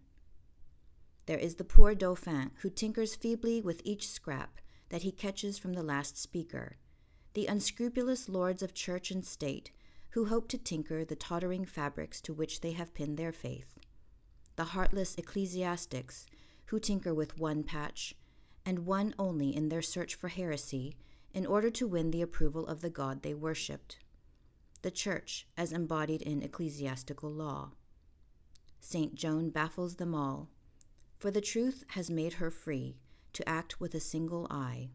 There 1.25 1.37
is 1.37 1.55
the 1.55 1.63
poor 1.63 1.95
Dauphin 1.95 2.51
who 2.61 2.69
tinkers 2.69 3.15
feebly 3.15 3.61
with 3.61 3.81
each 3.85 4.09
scrap 4.09 4.59
that 4.89 5.03
he 5.03 5.11
catches 5.11 5.57
from 5.57 5.73
the 5.73 5.83
last 5.83 6.17
speaker, 6.17 6.77
the 7.33 7.47
unscrupulous 7.47 8.27
lords 8.27 8.61
of 8.61 8.73
church 8.73 9.11
and 9.11 9.23
state 9.23 9.71
who 10.09 10.25
hope 10.25 10.49
to 10.49 10.57
tinker 10.57 11.05
the 11.05 11.15
tottering 11.15 11.63
fabrics 11.63 12.19
to 12.21 12.33
which 12.33 12.59
they 12.59 12.73
have 12.73 12.93
pinned 12.93 13.17
their 13.17 13.31
faith, 13.31 13.77
the 14.57 14.65
heartless 14.65 15.15
ecclesiastics 15.15 16.25
who 16.65 16.79
tinker 16.79 17.13
with 17.13 17.39
one 17.39 17.63
patch, 17.63 18.15
and 18.65 18.85
one 18.85 19.13
only 19.17 19.55
in 19.55 19.69
their 19.69 19.81
search 19.81 20.15
for 20.15 20.27
heresy, 20.27 20.95
in 21.33 21.45
order 21.45 21.69
to 21.69 21.87
win 21.87 22.11
the 22.11 22.21
approval 22.21 22.67
of 22.67 22.81
the 22.81 22.89
God 22.89 23.21
they 23.21 23.33
worshipped, 23.33 23.97
the 24.81 24.91
Church 24.91 25.47
as 25.57 25.71
embodied 25.71 26.21
in 26.21 26.41
ecclesiastical 26.41 27.31
law. 27.31 27.71
St. 28.79 29.15
Joan 29.15 29.49
baffles 29.49 29.95
them 29.95 30.13
all, 30.15 30.49
for 31.17 31.31
the 31.31 31.41
truth 31.41 31.83
has 31.89 32.09
made 32.09 32.33
her 32.33 32.49
free 32.49 32.97
to 33.33 33.47
act 33.47 33.79
with 33.79 33.93
a 33.93 33.99
single 33.99 34.47
eye. 34.49 34.89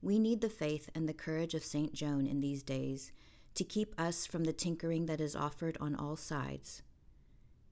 We 0.00 0.18
need 0.18 0.40
the 0.40 0.48
faith 0.48 0.88
and 0.94 1.08
the 1.08 1.12
courage 1.12 1.54
of 1.54 1.64
St. 1.64 1.92
Joan 1.92 2.26
in 2.26 2.40
these 2.40 2.62
days 2.62 3.12
to 3.54 3.64
keep 3.64 3.92
us 4.00 4.24
from 4.24 4.44
the 4.44 4.52
tinkering 4.52 5.06
that 5.06 5.20
is 5.20 5.34
offered 5.34 5.76
on 5.80 5.96
all 5.96 6.14
sides. 6.14 6.82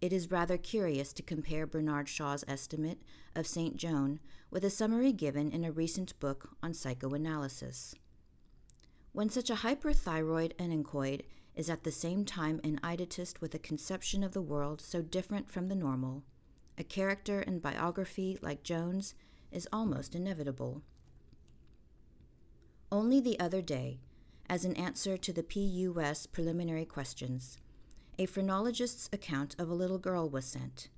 It 0.00 0.12
is 0.12 0.30
rather 0.30 0.58
curious 0.58 1.12
to 1.14 1.22
compare 1.22 1.66
Bernard 1.66 2.08
Shaw's 2.08 2.44
estimate 2.46 3.00
of 3.34 3.46
St. 3.46 3.76
Joan 3.76 4.20
with 4.50 4.64
a 4.64 4.70
summary 4.70 5.12
given 5.12 5.50
in 5.50 5.64
a 5.64 5.72
recent 5.72 6.18
book 6.20 6.50
on 6.62 6.74
psychoanalysis. 6.74 7.94
When 9.12 9.30
such 9.30 9.48
a 9.48 9.56
hyperthyroid 9.56 10.54
anechoid 10.56 11.22
is 11.54 11.70
at 11.70 11.84
the 11.84 11.90
same 11.90 12.26
time 12.26 12.60
an 12.62 12.78
idiotist 12.82 13.40
with 13.40 13.54
a 13.54 13.58
conception 13.58 14.22
of 14.22 14.32
the 14.32 14.42
world 14.42 14.82
so 14.82 15.00
different 15.00 15.50
from 15.50 15.68
the 15.68 15.74
normal, 15.74 16.22
a 16.76 16.84
character 16.84 17.40
and 17.40 17.62
biography 17.62 18.38
like 18.42 18.62
Joan's 18.62 19.14
is 19.50 19.66
almost 19.72 20.14
inevitable. 20.14 20.82
Only 22.92 23.20
the 23.20 23.40
other 23.40 23.62
day, 23.62 24.00
as 24.48 24.66
an 24.66 24.76
answer 24.76 25.16
to 25.16 25.32
the 25.32 25.42
PUS 25.42 26.26
preliminary 26.26 26.84
questions. 26.84 27.56
A 28.18 28.24
phrenologist's 28.24 29.10
account 29.12 29.54
of 29.58 29.68
a 29.68 29.74
little 29.74 29.98
girl 29.98 30.28
was 30.28 30.46
sent, 30.46 30.88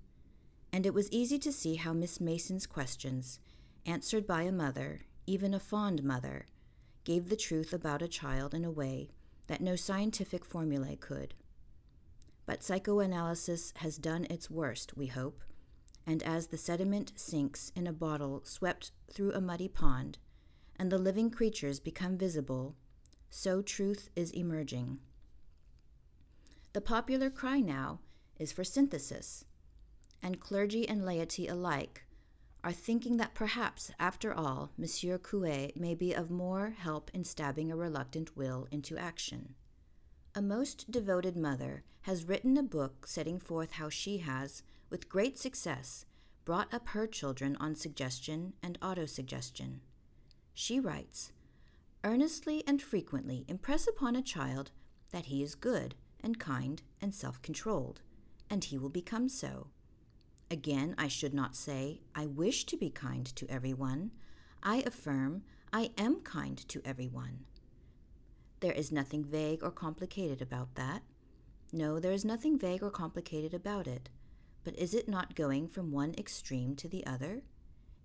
and 0.72 0.86
it 0.86 0.94
was 0.94 1.10
easy 1.10 1.36
to 1.40 1.50
see 1.50 1.74
how 1.74 1.92
Miss 1.92 2.20
Mason's 2.20 2.64
questions, 2.64 3.40
answered 3.84 4.24
by 4.24 4.42
a 4.42 4.52
mother, 4.52 5.00
even 5.26 5.52
a 5.52 5.58
fond 5.58 6.04
mother, 6.04 6.46
gave 7.02 7.28
the 7.28 7.36
truth 7.36 7.72
about 7.72 8.02
a 8.02 8.08
child 8.08 8.54
in 8.54 8.64
a 8.64 8.70
way 8.70 9.10
that 9.48 9.60
no 9.60 9.74
scientific 9.74 10.44
formulae 10.44 10.94
could. 10.94 11.34
But 12.46 12.62
psychoanalysis 12.62 13.72
has 13.76 13.98
done 13.98 14.26
its 14.30 14.48
worst, 14.48 14.96
we 14.96 15.08
hope, 15.08 15.40
and 16.06 16.22
as 16.22 16.46
the 16.46 16.56
sediment 16.56 17.12
sinks 17.16 17.72
in 17.74 17.88
a 17.88 17.92
bottle 17.92 18.42
swept 18.44 18.92
through 19.12 19.32
a 19.32 19.40
muddy 19.40 19.68
pond, 19.68 20.18
and 20.78 20.92
the 20.92 20.98
living 20.98 21.30
creatures 21.30 21.80
become 21.80 22.16
visible 22.16 22.76
so 23.30 23.60
truth 23.60 24.08
is 24.16 24.30
emerging. 24.30 25.00
The 26.74 26.80
popular 26.80 27.30
cry 27.30 27.60
now 27.60 28.00
is 28.38 28.52
for 28.52 28.62
synthesis, 28.62 29.44
and 30.22 30.38
clergy 30.38 30.86
and 30.86 31.04
laity 31.04 31.48
alike 31.48 32.04
are 32.62 32.72
thinking 32.72 33.16
that 33.16 33.34
perhaps, 33.34 33.90
after 33.98 34.34
all, 34.34 34.72
Monsieur 34.76 35.16
Coué 35.16 35.74
may 35.76 35.94
be 35.94 36.12
of 36.12 36.30
more 36.30 36.70
help 36.70 37.10
in 37.14 37.24
stabbing 37.24 37.72
a 37.72 37.76
reluctant 37.76 38.36
will 38.36 38.68
into 38.70 38.98
action. 38.98 39.54
A 40.34 40.42
most 40.42 40.90
devoted 40.90 41.36
mother 41.36 41.84
has 42.02 42.24
written 42.24 42.56
a 42.56 42.62
book 42.62 43.06
setting 43.06 43.38
forth 43.38 43.72
how 43.72 43.88
she 43.88 44.18
has, 44.18 44.62
with 44.90 45.08
great 45.08 45.38
success, 45.38 46.04
brought 46.44 46.72
up 46.72 46.88
her 46.88 47.06
children 47.06 47.56
on 47.60 47.74
suggestion 47.74 48.52
and 48.62 48.78
autosuggestion. 48.80 49.78
She 50.52 50.80
writes, 50.80 51.32
earnestly 52.04 52.62
and 52.66 52.82
frequently 52.82 53.44
impress 53.48 53.86
upon 53.86 54.16
a 54.16 54.22
child 54.22 54.70
that 55.10 55.26
he 55.26 55.42
is 55.42 55.54
good 55.54 55.94
and 56.22 56.38
kind 56.38 56.82
and 57.00 57.14
self 57.14 57.40
controlled, 57.42 58.00
and 58.50 58.64
he 58.64 58.78
will 58.78 58.88
become 58.88 59.28
so. 59.28 59.68
Again, 60.50 60.94
I 60.96 61.08
should 61.08 61.34
not 61.34 61.54
say, 61.54 62.00
I 62.14 62.26
wish 62.26 62.64
to 62.66 62.76
be 62.76 62.90
kind 62.90 63.26
to 63.36 63.46
everyone. 63.50 64.12
I 64.62 64.82
affirm, 64.86 65.42
I 65.72 65.90
am 65.98 66.20
kind 66.20 66.56
to 66.68 66.80
everyone. 66.84 67.44
There 68.60 68.72
is 68.72 68.90
nothing 68.90 69.24
vague 69.24 69.62
or 69.62 69.70
complicated 69.70 70.40
about 70.40 70.74
that. 70.74 71.02
No, 71.72 72.00
there 72.00 72.12
is 72.12 72.24
nothing 72.24 72.58
vague 72.58 72.82
or 72.82 72.90
complicated 72.90 73.52
about 73.52 73.86
it. 73.86 74.08
But 74.64 74.78
is 74.78 74.94
it 74.94 75.08
not 75.08 75.34
going 75.34 75.68
from 75.68 75.92
one 75.92 76.14
extreme 76.16 76.74
to 76.76 76.88
the 76.88 77.06
other? 77.06 77.42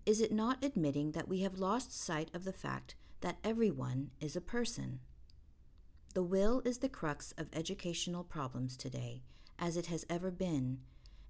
Is 0.05 0.19
it 0.19 0.31
not 0.31 0.63
admitting 0.63 1.13
that 1.13 1.29
we 1.29 1.41
have 1.41 1.59
lost 1.59 1.97
sight 1.97 2.29
of 2.33 2.43
the 2.43 2.53
fact 2.53 2.95
that 3.21 3.37
everyone 3.43 4.11
is 4.19 4.35
a 4.35 4.41
person? 4.41 4.99
The 6.13 6.23
will 6.23 6.61
is 6.63 6.77
the 6.77 6.89
crux 6.89 7.33
of 7.39 7.47
educational 7.53 8.23
problems 8.23 8.77
today, 8.77 9.23
as 9.57 9.75
it 9.75 9.87
has 9.87 10.05
ever 10.07 10.29
been, 10.29 10.79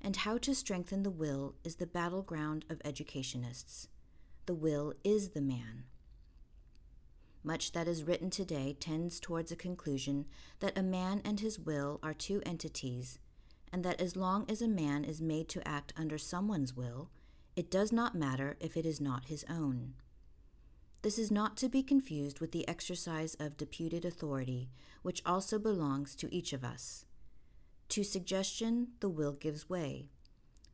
and 0.02 0.18
how 0.18 0.38
to 0.40 0.54
strengthen 0.54 1.04
the 1.04 1.10
will 1.10 1.56
is 1.64 1.78
the 1.78 1.88
battleground 1.88 2.66
of 2.70 2.82
educationists. 2.84 3.88
The 4.46 4.54
will 4.54 4.94
is 5.06 5.30
the 5.30 5.42
man. 5.42 5.86
Much 7.46 7.72
that 7.72 7.88
is 7.88 8.04
written 8.04 8.30
today 8.30 8.76
tends 8.78 9.22
towards 9.22 9.54
a 9.54 9.56
conclusion 9.56 10.26
that 10.60 10.78
a 10.78 10.84
man 10.84 11.22
and 11.24 11.40
his 11.40 11.58
will 11.58 12.02
are 12.04 12.14
two 12.14 12.42
entities, 12.46 13.20
and 13.72 13.86
that 13.86 14.02
as 14.02 14.18
long 14.18 14.46
as 14.50 14.62
a 14.62 14.68
man 14.68 15.06
is 15.06 15.22
made 15.22 15.48
to 15.48 15.66
act 15.66 15.94
under 15.96 16.18
someone's 16.18 16.76
will, 16.76 17.10
it 17.56 17.72
does 17.72 17.94
not 17.94 18.16
matter 18.16 18.58
if 18.60 18.76
it 18.76 18.86
is 18.86 19.00
not 19.00 19.26
his 19.26 19.46
own. 19.50 19.94
This 21.04 21.20
is 21.20 21.30
not 21.30 21.58
to 21.58 21.68
be 21.68 21.84
confused 21.84 22.40
with 22.40 22.54
the 22.54 22.66
exercise 22.66 23.36
of 23.38 23.58
deputed 23.58 24.06
authority, 24.06 24.70
which 25.02 25.22
also 25.26 25.60
belongs 25.60 26.16
to 26.16 26.34
each 26.34 26.54
of 26.54 26.64
us. 26.64 27.06
To 27.90 28.06
suggestion, 28.06 28.88
the 29.02 29.10
will 29.10 29.34
gives 29.34 29.70
way, 29.70 30.08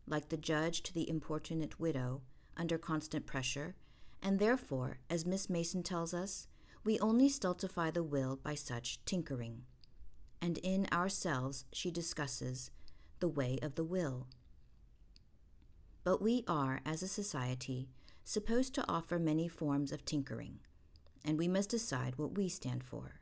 like 0.05 0.29
the 0.29 0.37
judge 0.37 0.83
to 0.83 0.93
the 0.93 1.09
importunate 1.09 1.79
widow, 1.79 2.21
under 2.55 2.77
constant 2.77 3.25
pressure, 3.25 3.75
and 4.21 4.37
therefore, 4.37 4.99
as 5.09 5.25
Miss 5.25 5.49
Mason 5.49 5.81
tells 5.81 6.13
us, 6.13 6.47
we 6.83 6.99
only 6.99 7.27
stultify 7.27 7.89
the 7.89 8.03
will 8.03 8.35
by 8.35 8.53
such 8.53 9.03
tinkering. 9.05 9.63
And 10.39 10.59
in 10.59 10.87
ourselves 10.93 11.65
she 11.73 11.89
discusses 11.89 12.69
the 13.19 13.27
way 13.27 13.57
of 13.63 13.73
the 13.73 13.83
will. 13.83 14.27
But 16.03 16.21
we 16.21 16.43
are, 16.47 16.81
as 16.85 17.01
a 17.01 17.07
society, 17.07 17.89
supposed 18.29 18.75
to 18.75 18.87
offer 18.87 19.17
many 19.17 19.47
forms 19.47 19.91
of 19.91 20.05
tinkering, 20.05 20.59
and 21.25 21.35
we 21.35 21.47
must 21.47 21.71
decide 21.71 22.15
what 22.15 22.37
we 22.37 22.47
stand 22.47 22.83
for. 22.83 23.21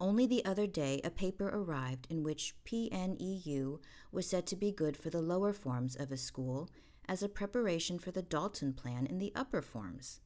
Only 0.00 0.26
the 0.26 0.42
other 0.42 0.66
day, 0.66 1.02
a 1.04 1.10
paper 1.10 1.50
arrived 1.52 2.06
in 2.08 2.22
which 2.22 2.54
PNEU 2.64 3.78
was 4.10 4.26
said 4.26 4.46
to 4.46 4.56
be 4.56 4.72
good 4.72 4.96
for 4.96 5.10
the 5.10 5.20
lower 5.20 5.52
forms 5.52 5.96
of 5.96 6.10
a 6.10 6.16
school 6.16 6.70
as 7.06 7.22
a 7.22 7.28
preparation 7.28 7.98
for 7.98 8.10
the 8.10 8.22
Dalton 8.22 8.72
Plan 8.72 9.04
in 9.04 9.18
the 9.18 9.32
upper 9.36 9.60
forms. 9.60 10.20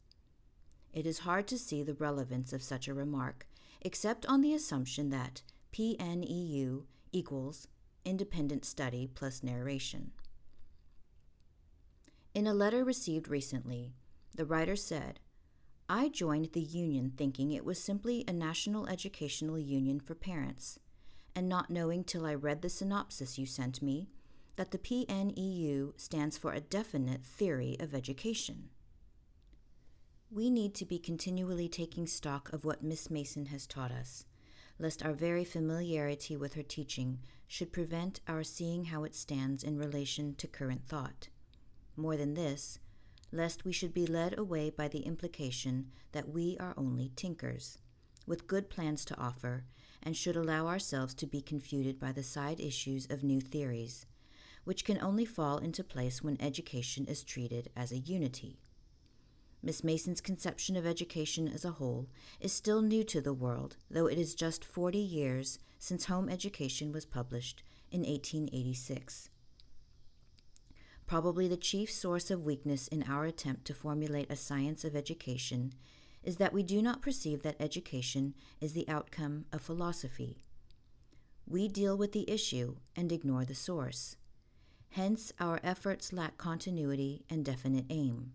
It 0.92 1.04
is 1.04 1.20
hard 1.20 1.49
to 1.49 1.59
see 1.59 1.82
the 1.82 1.94
relevance 1.94 2.52
of 2.52 2.62
such 2.62 2.87
a 2.87 2.94
remark, 2.94 3.49
except 3.80 4.25
on 4.26 4.40
the 4.40 4.54
assumption 4.54 5.11
that 5.11 5.42
PNEU 5.73 6.85
equals 7.11 7.66
independent 8.04 8.64
study 8.64 9.09
plus 9.12 9.42
narration. 9.42 10.12
In 12.32 12.46
a 12.46 12.54
letter 12.54 12.84
received 12.84 13.26
recently, 13.26 13.92
the 14.37 14.44
writer 14.44 14.76
said, 14.76 15.18
I 15.88 16.08
joined 16.08 16.52
the 16.52 16.60
union 16.60 17.12
thinking 17.16 17.50
it 17.50 17.64
was 17.64 17.82
simply 17.82 18.25
a 18.28 18.32
national 18.32 18.87
educational 18.87 19.59
union 19.59 19.98
for 19.98 20.14
parents, 20.14 20.78
and 21.35 21.48
not 21.48 21.70
knowing 21.70 22.05
till 22.05 22.24
I 22.24 22.35
read 22.35 22.62
the 22.62 22.68
synopsis 22.68 23.37
you 23.37 23.46
sent 23.46 23.83
me 23.83 24.11
that 24.55 24.70
the 24.70 24.78
PNEU 24.78 25.98
stands 25.98 26.38
for 26.38 26.52
a 26.52 26.61
definite 26.61 27.24
theory 27.24 27.76
of 27.81 27.94
education. 27.96 28.68
We 30.31 30.50
need 30.50 30.76
to 30.76 30.85
be 30.85 31.00
continually 31.00 31.68
taking 31.68 32.07
stock 32.07 32.52
of 32.52 32.64
what 32.64 32.85
Miss 32.85 33.11
Mason 33.11 33.46
has 33.46 33.66
taught 33.66 33.90
us, 33.90 34.24
lest 34.78 35.05
our 35.05 35.14
very 35.14 35.44
familiarity 35.44 36.37
with 36.37 36.55
her 36.55 36.62
teaching 36.62 37.18
should 37.48 37.72
prevent 37.72 38.20
our 38.28 38.44
seeing 38.44 38.85
how 38.85 39.02
it 39.02 39.16
stands 39.16 39.64
in 39.64 39.76
relation 39.76 40.37
to 40.37 40.46
current 40.46 40.87
thought. 40.87 41.28
More 41.96 42.16
than 42.16 42.35
this, 42.35 42.79
lest 43.33 43.64
we 43.64 43.72
should 43.72 43.94
be 43.94 44.07
led 44.07 44.38
away 44.38 44.70
by 44.70 44.88
the 44.88 45.00
implication 45.00 45.90
that 46.12 46.29
we 46.29 46.57
are 46.59 46.74
only 46.76 47.11
tinkers, 47.16 47.79
with 48.26 48.46
good 48.46 48.70
plans 48.70 49.05
to 49.07 49.18
offer, 49.18 49.64
and 50.03 50.16
should 50.16 50.37
allow 50.37 50.66
ourselves 50.66 51.14
to 51.14 51.26
be 51.26 51.40
confuted 51.40 51.98
by 51.98 52.12
the 52.12 52.22
side 52.22 52.61
issues 52.61 53.07
of 53.11 53.22
new 53.22 53.40
theories, 53.40 54.07
which 54.64 54.85
can 54.85 55.00
only 55.00 55.24
fall 55.24 55.59
into 55.59 55.85
place 55.85 56.22
when 56.22 56.40
education 56.40 57.07
is 57.07 57.22
treated 57.22 57.70
as 57.76 57.92
a 57.92 57.98
unity. 57.98 58.59
Miss 59.62 59.85
Mason's 59.85 60.22
conception 60.22 60.74
of 60.74 60.87
education 60.87 61.46
as 61.46 61.66
a 61.66 61.72
whole 61.72 62.09
is 62.40 62.53
still 62.53 62.81
new 62.81 63.05
to 63.05 63.20
the 63.20 63.35
world, 63.35 63.76
though 63.90 64.07
it 64.07 64.18
is 64.18 64.35
just 64.35 64.64
40 64.64 64.98
years 64.98 65.59
since 65.79 66.07
Home 66.07 66.31
Education 66.31 66.92
was 66.92 67.05
published 67.05 67.62
in 67.90 68.00
1886. 68.00 69.29
Probably 71.11 71.49
the 71.49 71.57
chief 71.57 71.90
source 71.90 72.31
of 72.31 72.44
weakness 72.44 72.87
in 72.87 73.03
our 73.03 73.25
attempt 73.25 73.64
to 73.64 73.75
formulate 73.75 74.31
a 74.31 74.37
science 74.37 74.85
of 74.85 74.94
education 74.94 75.73
is 76.23 76.37
that 76.37 76.53
we 76.53 76.62
do 76.62 76.81
not 76.81 77.03
perceive 77.03 77.42
that 77.42 77.57
education 77.59 78.33
is 78.61 78.75
the 78.75 78.88
outcome 78.88 79.46
of 79.53 79.61
philosophy. 79.61 80.44
We 81.49 81.66
deal 81.66 81.99
with 81.99 82.12
the 82.12 82.31
issue 82.31 82.77
and 82.94 83.11
ignore 83.11 83.44
the 83.44 83.57
source. 83.57 84.18
Hence, 84.90 85.33
our 85.40 85.59
efforts 85.64 86.12
lack 86.12 86.38
continuity 86.38 87.25
and 87.29 87.44
definite 87.44 87.87
aim. 87.90 88.35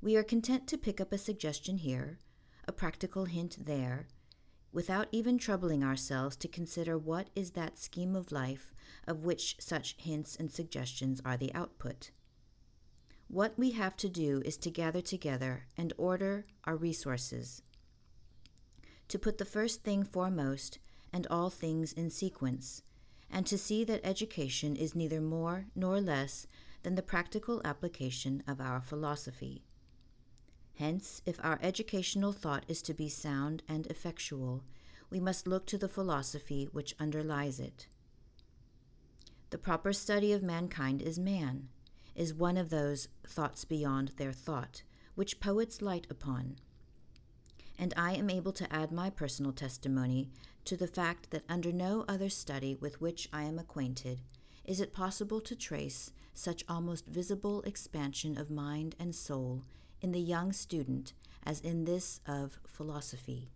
We 0.00 0.14
are 0.14 0.22
content 0.22 0.68
to 0.68 0.78
pick 0.78 1.00
up 1.00 1.12
a 1.12 1.18
suggestion 1.18 1.78
here, 1.78 2.20
a 2.68 2.72
practical 2.72 3.24
hint 3.24 3.66
there, 3.66 4.06
without 4.72 5.08
even 5.10 5.38
troubling 5.38 5.82
ourselves 5.82 6.36
to 6.36 6.48
consider 6.48 6.96
what 6.96 7.28
is 7.34 7.52
that 7.52 7.78
scheme 7.78 8.14
of 8.14 8.32
life 8.32 8.72
of 9.06 9.24
which 9.24 9.56
such 9.58 9.96
hints 9.98 10.36
and 10.36 10.50
suggestions 10.50 11.20
are 11.24 11.36
the 11.36 11.52
output. 11.54 12.10
What 13.28 13.58
we 13.58 13.72
have 13.72 13.96
to 13.98 14.08
do 14.08 14.42
is 14.44 14.56
to 14.58 14.70
gather 14.70 15.00
together 15.00 15.66
and 15.76 15.92
order 15.96 16.46
our 16.64 16.76
resources, 16.76 17.62
to 19.08 19.18
put 19.18 19.38
the 19.38 19.44
first 19.44 19.82
thing 19.82 20.04
foremost 20.04 20.78
and 21.12 21.26
all 21.30 21.50
things 21.50 21.92
in 21.92 22.10
sequence, 22.10 22.82
and 23.30 23.46
to 23.46 23.58
see 23.58 23.84
that 23.84 24.00
education 24.04 24.76
is 24.76 24.94
neither 24.94 25.20
more 25.20 25.66
nor 25.74 26.00
less 26.00 26.46
than 26.82 26.94
the 26.94 27.02
practical 27.02 27.60
application 27.64 28.42
of 28.48 28.60
our 28.60 28.80
philosophy. 28.80 29.62
Hence, 30.80 31.20
if 31.26 31.38
our 31.42 31.58
educational 31.60 32.32
thought 32.32 32.64
is 32.66 32.80
to 32.80 32.94
be 32.94 33.10
sound 33.10 33.62
and 33.68 33.86
effectual, 33.88 34.64
we 35.10 35.20
must 35.20 35.46
look 35.46 35.66
to 35.66 35.76
the 35.76 35.90
philosophy 35.90 36.70
which 36.72 36.94
underlies 36.98 37.60
it. 37.60 37.86
The 39.50 39.58
proper 39.58 39.92
study 39.92 40.32
of 40.32 40.42
mankind 40.42 41.02
is 41.02 41.18
man, 41.18 41.68
is 42.14 42.32
one 42.32 42.56
of 42.56 42.70
those 42.70 43.08
thoughts 43.26 43.66
beyond 43.66 44.12
their 44.16 44.32
thought, 44.32 44.82
which 45.16 45.38
poets 45.38 45.82
light 45.82 46.06
upon. 46.08 46.56
And 47.78 47.92
I 47.94 48.14
am 48.14 48.30
able 48.30 48.52
to 48.52 48.74
add 48.74 48.90
my 48.90 49.10
personal 49.10 49.52
testimony 49.52 50.30
to 50.64 50.78
the 50.78 50.88
fact 50.88 51.30
that 51.30 51.44
under 51.46 51.72
no 51.72 52.06
other 52.08 52.30
study 52.30 52.74
with 52.74 53.02
which 53.02 53.28
I 53.34 53.42
am 53.42 53.58
acquainted 53.58 54.22
is 54.64 54.80
it 54.80 54.94
possible 54.94 55.42
to 55.42 55.54
trace 55.54 56.10
such 56.32 56.64
almost 56.70 57.04
visible 57.04 57.60
expansion 57.64 58.38
of 58.38 58.50
mind 58.50 58.96
and 58.98 59.14
soul 59.14 59.64
in 60.00 60.12
the 60.12 60.20
young 60.20 60.52
student 60.52 61.12
as 61.44 61.60
in 61.60 61.84
this 61.84 62.20
of 62.26 62.58
philosophy. 62.66 63.50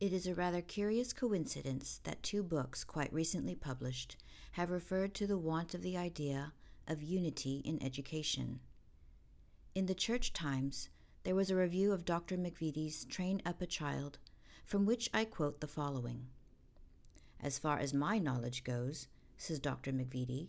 It 0.00 0.12
is 0.12 0.26
a 0.26 0.34
rather 0.34 0.60
curious 0.60 1.12
coincidence 1.12 2.00
that 2.04 2.22
two 2.22 2.42
books 2.42 2.84
quite 2.84 3.12
recently 3.12 3.54
published 3.54 4.16
have 4.52 4.70
referred 4.70 5.14
to 5.14 5.26
the 5.26 5.38
want 5.38 5.74
of 5.74 5.82
the 5.82 5.96
idea 5.96 6.52
of 6.88 7.02
unity 7.02 7.62
in 7.64 7.82
education. 7.82 8.60
In 9.74 9.86
the 9.86 9.94
Church 9.94 10.32
Times, 10.32 10.88
there 11.24 11.34
was 11.34 11.50
a 11.50 11.56
review 11.56 11.92
of 11.92 12.04
Dr. 12.04 12.36
McVitie's 12.36 13.04
Train 13.04 13.40
Up 13.46 13.62
a 13.62 13.66
Child, 13.66 14.18
from 14.66 14.84
which 14.84 15.08
I 15.14 15.24
quote 15.24 15.60
the 15.60 15.68
following 15.68 16.26
As 17.40 17.58
far 17.58 17.78
as 17.78 17.94
my 17.94 18.18
knowledge 18.18 18.64
goes, 18.64 19.06
says 19.38 19.60
Dr. 19.60 19.92
McVitie, 19.92 20.48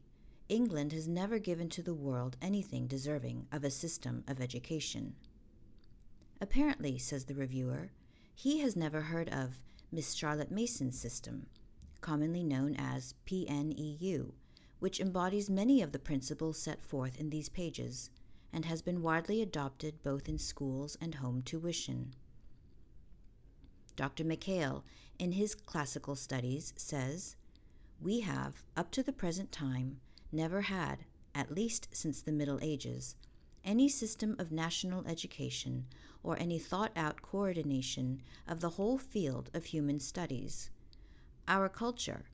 England 0.50 0.92
has 0.92 1.08
never 1.08 1.40
given 1.40 1.70
to 1.70 1.82
the 1.82 1.94
world 1.94 2.36
anything 2.42 2.88
deserving 2.88 3.48
of 3.52 3.64
a 3.64 3.72
system 3.72 4.24
of 4.28 4.42
education. 4.42 5.16
Apparently, 6.42 6.98
says 6.98 7.26
the 7.26 7.34
reviewer, 7.34 7.92
he 8.36 8.60
has 8.60 8.76
never 8.76 9.02
heard 9.02 9.30
of 9.30 9.60
Miss 9.92 10.14
Charlotte 10.14 10.52
Mason's 10.52 11.00
system, 11.00 11.48
commonly 12.02 12.44
known 12.44 12.76
as 12.76 13.16
PNEU, 13.26 14.34
which 14.80 15.00
embodies 15.00 15.50
many 15.50 15.82
of 15.82 15.94
the 15.94 16.00
principles 16.00 16.60
set 16.60 16.84
forth 16.84 17.20
in 17.20 17.30
these 17.30 17.48
pages 17.48 18.10
and 18.52 18.66
has 18.66 18.82
been 18.82 19.02
widely 19.02 19.42
adopted 19.42 20.04
both 20.04 20.28
in 20.28 20.38
schools 20.38 20.98
and 21.00 21.16
home 21.16 21.42
tuition. 21.42 22.14
Dr. 23.96 24.24
Mackail, 24.24 24.84
in 25.18 25.34
his 25.34 25.56
classical 25.56 26.16
studies, 26.16 26.74
says 26.76 27.36
We 28.02 28.22
have, 28.22 28.66
up 28.76 28.92
to 28.92 29.04
the 29.04 29.14
present 29.14 29.52
time, 29.52 30.02
never 30.34 30.62
had, 30.62 31.06
at 31.36 31.54
least 31.54 31.88
since 31.92 32.22
the 32.22 32.32
Middle 32.32 32.60
Ages, 32.62 33.16
any 33.64 33.88
system 33.88 34.36
of 34.40 34.52
national 34.52 35.08
education 35.08 35.86
or 36.22 36.38
any 36.38 36.60
thought 36.60 36.92
out 36.96 37.22
coordination 37.22 38.22
of 38.48 38.60
the 38.60 38.72
whole 38.72 38.98
field 38.98 39.50
of 39.54 39.66
human 39.66 40.00
studies. 40.00 40.70
Our 41.48 41.70
culture, 41.70 42.26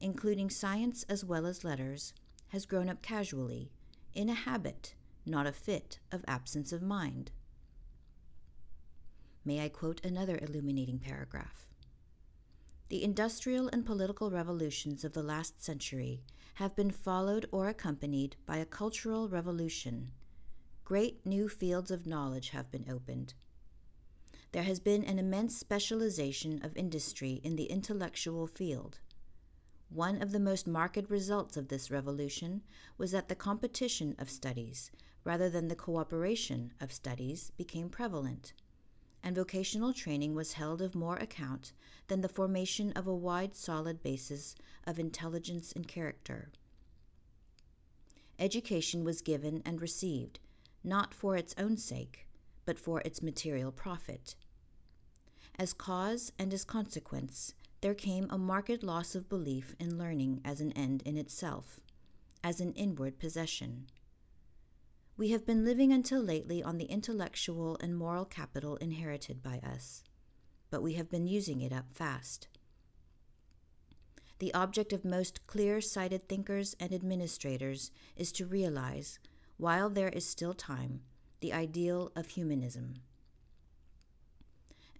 including 0.00 0.50
science 0.50 1.04
as 1.08 1.24
well 1.24 1.46
as 1.46 1.64
letters, 1.64 2.12
has 2.48 2.66
grown 2.66 2.88
up 2.88 3.02
casually, 3.02 3.70
in 4.14 4.28
a 4.28 4.34
habit, 4.34 4.94
not 5.24 5.46
a 5.46 5.52
fit, 5.52 5.98
of 6.12 6.24
absence 6.26 6.72
of 6.72 6.82
mind. 6.82 7.30
May 9.44 9.64
I 9.64 9.68
quote 9.68 10.04
another 10.04 10.38
illuminating 10.40 10.98
paragraph? 10.98 11.66
The 12.88 13.02
industrial 13.02 13.68
and 13.72 13.84
political 13.84 14.30
revolutions 14.30 15.04
of 15.04 15.12
the 15.12 15.22
last 15.22 15.60
century 15.62 16.22
have 16.54 16.76
been 16.76 16.92
followed 16.92 17.46
or 17.50 17.68
accompanied 17.68 18.36
by 18.46 18.58
a 18.58 18.64
cultural 18.64 19.28
revolution. 19.28 20.12
Great 20.84 21.26
new 21.26 21.48
fields 21.48 21.90
of 21.90 22.06
knowledge 22.06 22.50
have 22.50 22.70
been 22.70 22.86
opened. 22.88 23.34
There 24.52 24.62
has 24.62 24.78
been 24.78 25.02
an 25.02 25.18
immense 25.18 25.58
specialization 25.58 26.64
of 26.64 26.76
industry 26.76 27.40
in 27.42 27.56
the 27.56 27.64
intellectual 27.64 28.46
field. 28.46 29.00
One 29.88 30.22
of 30.22 30.30
the 30.30 30.40
most 30.40 30.68
marked 30.68 31.10
results 31.10 31.56
of 31.56 31.66
this 31.66 31.90
revolution 31.90 32.62
was 32.98 33.10
that 33.10 33.28
the 33.28 33.34
competition 33.34 34.14
of 34.18 34.30
studies, 34.30 34.92
rather 35.24 35.50
than 35.50 35.66
the 35.66 35.74
cooperation 35.74 36.72
of 36.80 36.92
studies, 36.92 37.50
became 37.56 37.88
prevalent, 37.88 38.52
and 39.22 39.36
vocational 39.36 39.92
training 39.92 40.34
was 40.34 40.54
held 40.54 40.80
of 40.80 40.94
more 40.94 41.16
account 41.16 41.72
than 42.08 42.20
the 42.20 42.28
formation 42.28 42.92
of 42.92 43.06
a 43.06 43.14
wide, 43.14 43.56
solid 43.56 44.02
basis 44.02 44.54
of 44.86 44.98
intelligence 44.98 45.72
and 45.72 45.88
character. 45.88 46.50
Education 48.38 49.02
was 49.04 49.22
given 49.22 49.62
and 49.64 49.80
received, 49.80 50.40
not 50.84 51.14
for 51.14 51.36
its 51.36 51.54
own 51.58 51.76
sake, 51.76 52.26
but 52.64 52.78
for 52.78 53.00
its 53.00 53.22
material 53.22 53.72
profit. 53.72 54.34
As 55.58 55.72
cause 55.72 56.32
and 56.38 56.52
as 56.52 56.64
consequence, 56.64 57.54
there 57.80 57.94
came 57.94 58.26
a 58.30 58.38
marked 58.38 58.82
loss 58.82 59.14
of 59.14 59.28
belief 59.28 59.74
in 59.80 59.98
learning 59.98 60.40
as 60.44 60.60
an 60.60 60.72
end 60.72 61.02
in 61.02 61.16
itself, 61.16 61.80
as 62.44 62.60
an 62.60 62.72
inward 62.72 63.18
possession. 63.18 63.86
We 65.18 65.30
have 65.30 65.46
been 65.46 65.64
living 65.64 65.92
until 65.92 66.20
lately 66.22 66.62
on 66.62 66.76
the 66.76 66.84
intellectual 66.84 67.78
and 67.80 67.96
moral 67.96 68.26
capital 68.26 68.76
inherited 68.76 69.42
by 69.42 69.60
us, 69.64 70.04
but 70.70 70.82
we 70.82 70.92
have 70.94 71.08
been 71.08 71.26
using 71.26 71.62
it 71.62 71.72
up 71.72 71.86
fast. 71.94 72.48
The 74.40 74.52
object 74.52 74.92
of 74.92 75.06
most 75.06 75.46
clear 75.46 75.80
sighted 75.80 76.28
thinkers 76.28 76.76
and 76.78 76.92
administrators 76.92 77.90
is 78.14 78.30
to 78.32 78.44
realize, 78.44 79.18
while 79.56 79.88
there 79.88 80.10
is 80.10 80.28
still 80.28 80.52
time, 80.52 81.00
the 81.40 81.54
ideal 81.54 82.12
of 82.14 82.28
humanism. 82.28 82.96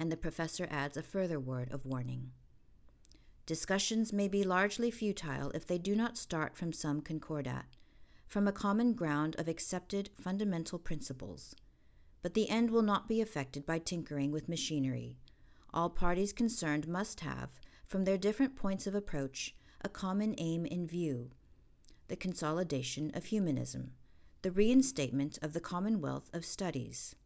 And 0.01 0.11
the 0.11 0.17
professor 0.17 0.67
adds 0.71 0.97
a 0.97 1.03
further 1.03 1.39
word 1.39 1.71
of 1.71 1.85
warning. 1.85 2.31
Discussions 3.45 4.15
may 4.15 4.29
be 4.29 4.45
largely 4.45 4.91
futile 4.91 5.51
if 5.51 5.67
they 5.67 5.79
do 5.79 5.95
not 5.95 6.17
start 6.17 6.57
from 6.57 6.73
some 6.73 7.03
concordat, 7.03 7.76
from 8.27 8.49
a 8.49 8.53
common 8.53 8.93
ground 8.93 9.37
of 9.39 9.49
accepted 9.49 10.11
fundamental 10.21 10.79
principles. 10.79 11.55
But 12.23 12.35
the 12.35 12.49
end 12.49 12.71
will 12.71 12.83
not 12.83 13.09
be 13.09 13.21
effected 13.21 13.65
by 13.65 13.79
tinkering 13.79 14.33
with 14.33 14.49
machinery. 14.49 15.17
All 15.73 15.91
parties 15.91 16.33
concerned 16.33 16.89
must 16.89 17.21
have, 17.21 17.61
from 17.87 18.05
their 18.05 18.19
different 18.19 18.57
points 18.57 18.87
of 18.87 18.95
approach, 18.95 19.55
a 19.83 19.89
common 19.89 20.35
aim 20.39 20.67
in 20.67 20.87
view 20.87 21.31
the 22.09 22.17
consolidation 22.17 23.11
of 23.15 23.27
humanism, 23.27 23.93
the 24.43 24.51
reinstatement 24.53 25.39
of 25.43 25.53
the 25.53 25.61
Commonwealth 25.61 26.31
of 26.33 26.45
Studies. 26.45 27.17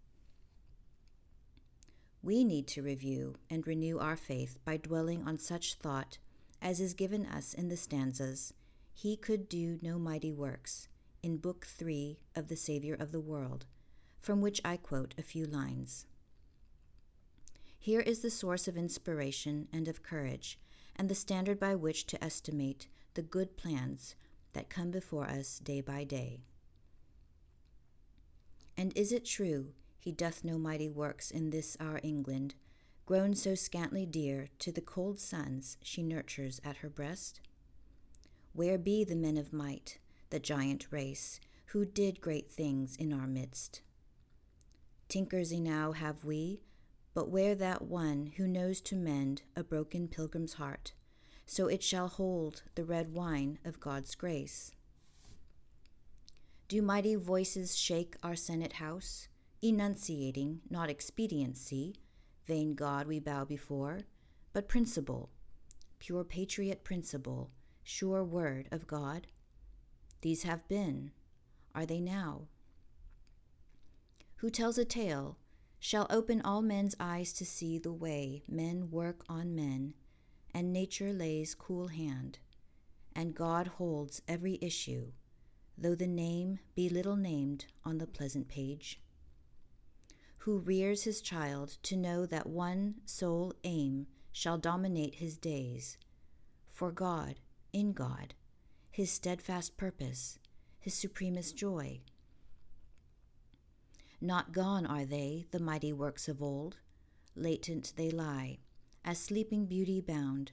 We 2.22 2.44
need 2.44 2.66
to 2.68 2.82
review 2.82 3.36
and 3.50 3.66
renew 3.66 3.98
our 3.98 4.16
faith 4.16 4.58
by 4.64 4.76
dwelling 4.78 5.26
on 5.26 5.38
such 5.38 5.74
thought 5.74 6.18
as 6.62 6.80
is 6.80 6.94
given 6.94 7.26
us 7.26 7.54
in 7.54 7.68
the 7.68 7.76
stanzas 7.76 8.52
He 8.92 9.16
could 9.16 9.48
do 9.48 9.78
no 9.80 9.98
mighty 9.98 10.32
works 10.32 10.88
in 11.22 11.36
Book 11.36 11.66
3 11.66 12.18
of 12.34 12.48
The 12.48 12.56
Savior 12.56 12.94
of 12.94 13.12
the 13.12 13.20
World, 13.20 13.66
from 14.20 14.40
which 14.40 14.60
I 14.64 14.76
quote 14.76 15.14
a 15.18 15.22
few 15.22 15.44
lines. 15.44 16.06
Here 17.78 18.00
is 18.00 18.20
the 18.20 18.30
source 18.30 18.68
of 18.68 18.76
inspiration 18.76 19.68
and 19.72 19.88
of 19.88 20.02
courage, 20.02 20.58
and 20.96 21.08
the 21.08 21.14
standard 21.14 21.58
by 21.58 21.74
which 21.74 22.06
to 22.06 22.22
estimate 22.22 22.88
the 23.14 23.22
good 23.22 23.56
plans 23.56 24.14
that 24.52 24.68
come 24.68 24.90
before 24.90 25.26
us 25.26 25.58
day 25.58 25.80
by 25.80 26.04
day. 26.04 26.40
And 28.76 28.96
is 28.96 29.12
it 29.12 29.24
true 29.24 29.72
he 29.98 30.12
doth 30.12 30.44
no 30.44 30.58
mighty 30.58 30.88
works 30.88 31.30
in 31.30 31.50
this 31.50 31.76
our 31.80 32.00
England, 32.02 32.54
grown 33.06 33.34
so 33.34 33.54
scantly 33.54 34.06
dear 34.06 34.48
to 34.58 34.72
the 34.72 34.80
cold 34.80 35.18
sons 35.18 35.76
she 35.82 36.02
nurtures 36.02 36.60
at 36.64 36.78
her 36.78 36.88
breast? 36.88 37.40
Where 38.52 38.78
be 38.78 39.04
the 39.04 39.16
men 39.16 39.36
of 39.36 39.52
might, 39.52 39.98
the 40.30 40.40
giant 40.40 40.86
race, 40.90 41.40
who 41.66 41.84
did 41.84 42.20
great 42.20 42.50
things 42.50 42.96
in 42.96 43.12
our 43.12 43.26
midst? 43.26 43.82
Tinkers 45.08 45.52
enow 45.52 45.92
have 45.92 46.24
we, 46.24 46.62
but 47.14 47.28
where 47.28 47.54
that 47.54 47.82
one 47.82 48.32
who 48.36 48.46
knows 48.46 48.80
to 48.80 48.96
mend 48.96 49.42
a 49.56 49.62
broken 49.62 50.08
pilgrim's 50.08 50.54
heart, 50.54 50.92
so 51.46 51.66
it 51.66 51.82
shall 51.82 52.08
hold 52.08 52.62
the 52.74 52.84
red 52.84 53.12
wine 53.12 53.58
of 53.64 53.80
God's 53.80 54.14
grace? 54.14 54.72
Do 56.68 56.80
mighty 56.80 57.16
voices 57.16 57.76
shake 57.76 58.16
our 58.22 58.36
Senate 58.36 58.74
House? 58.74 59.28
enunciating 59.62 60.60
not 60.70 60.88
expediency, 60.88 61.96
vain 62.46 62.74
God 62.74 63.06
we 63.06 63.20
bow 63.20 63.44
before, 63.44 64.00
but 64.52 64.68
principle, 64.68 65.30
pure 65.98 66.24
patriot 66.24 66.82
principle, 66.82 67.50
sure 67.82 68.24
word 68.24 68.68
of 68.72 68.86
God? 68.86 69.26
These 70.20 70.42
have 70.42 70.66
been, 70.68 71.12
are 71.74 71.86
they 71.86 72.00
now? 72.00 72.48
Who 74.36 74.50
tells 74.50 74.78
a 74.78 74.84
tale 74.84 75.38
shall 75.78 76.06
open 76.10 76.42
all 76.42 76.62
men's 76.62 76.94
eyes 77.00 77.32
to 77.34 77.44
see 77.44 77.78
the 77.78 77.92
way 77.92 78.42
men 78.48 78.90
work 78.90 79.24
on 79.28 79.54
men, 79.54 79.94
and 80.52 80.72
nature 80.72 81.12
lays 81.12 81.54
cool 81.54 81.88
hand, 81.88 82.38
and 83.14 83.34
God 83.34 83.66
holds 83.66 84.22
every 84.28 84.58
issue, 84.60 85.12
though 85.76 85.94
the 85.94 86.06
name 86.06 86.58
be 86.74 86.88
little 86.88 87.16
named 87.16 87.66
on 87.84 87.98
the 87.98 88.06
pleasant 88.06 88.48
page? 88.48 89.00
who 90.44 90.58
rears 90.58 91.04
his 91.04 91.20
child 91.20 91.76
to 91.82 91.96
know 91.96 92.24
that 92.24 92.46
one 92.46 92.94
sole 93.04 93.52
aim 93.62 94.06
shall 94.32 94.56
dominate 94.56 95.16
his 95.16 95.36
days. 95.36 95.98
For 96.66 96.90
God, 96.90 97.34
in 97.74 97.92
God, 97.92 98.32
his 98.90 99.10
steadfast 99.10 99.76
purpose, 99.76 100.38
his 100.78 100.94
supremest 100.94 101.54
joy. 101.54 102.00
Not 104.20 104.52
gone 104.52 104.84
are 104.86 105.04
they, 105.04 105.46
the 105.50 105.60
mighty 105.60 105.92
works 105.92 106.28
of 106.28 106.42
old, 106.42 106.76
latent 107.34 107.94
they 107.96 108.10
lie, 108.10 108.58
as 109.04 109.18
sleeping 109.18 109.66
beauty 109.66 110.00
bound, 110.00 110.52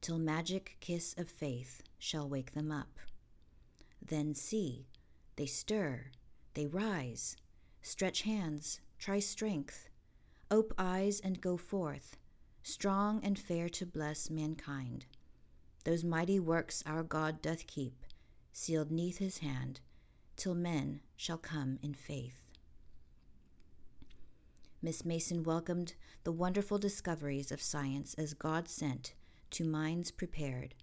till 0.00 0.18
magic 0.18 0.76
kiss 0.80 1.14
of 1.16 1.28
faith 1.28 1.82
shall 1.98 2.28
wake 2.28 2.52
them 2.52 2.70
up. 2.70 2.98
Then 4.00 4.34
see, 4.34 4.86
they 5.36 5.46
stir, 5.46 6.10
they 6.54 6.66
rise, 6.66 7.36
stretch 7.82 8.22
hands, 8.22 8.80
Try 9.02 9.18
strength. 9.18 9.88
Ope 10.48 10.72
eyes 10.78 11.18
and 11.18 11.40
go 11.40 11.56
forth, 11.56 12.16
strong 12.62 13.20
and 13.24 13.36
fair 13.36 13.68
to 13.70 13.84
bless 13.84 14.30
mankind. 14.30 15.06
Those 15.84 16.04
mighty 16.04 16.38
works 16.38 16.82
our 16.86 17.02
God 17.02 17.42
doth 17.42 17.66
keep, 17.66 18.04
sealed 18.52 18.90
neath 18.90 19.18
his 19.18 19.38
hand, 19.38 19.80
till 20.36 20.54
men 20.54 21.00
shall 21.16 21.38
come 21.38 21.78
in 21.82 21.94
faith. 21.94 22.42
Miss 24.80 25.04
Mason 25.04 25.42
welcomed 25.42 25.94
the 26.24 26.32
wonderful 26.32 26.78
discoveries 26.78 27.52
of 27.52 27.62
science 27.62 28.14
as 28.14 28.34
God 28.34 28.68
sent 28.68 29.14
to 29.50 29.64
minds 29.64 30.10
prepared, 30.10 30.74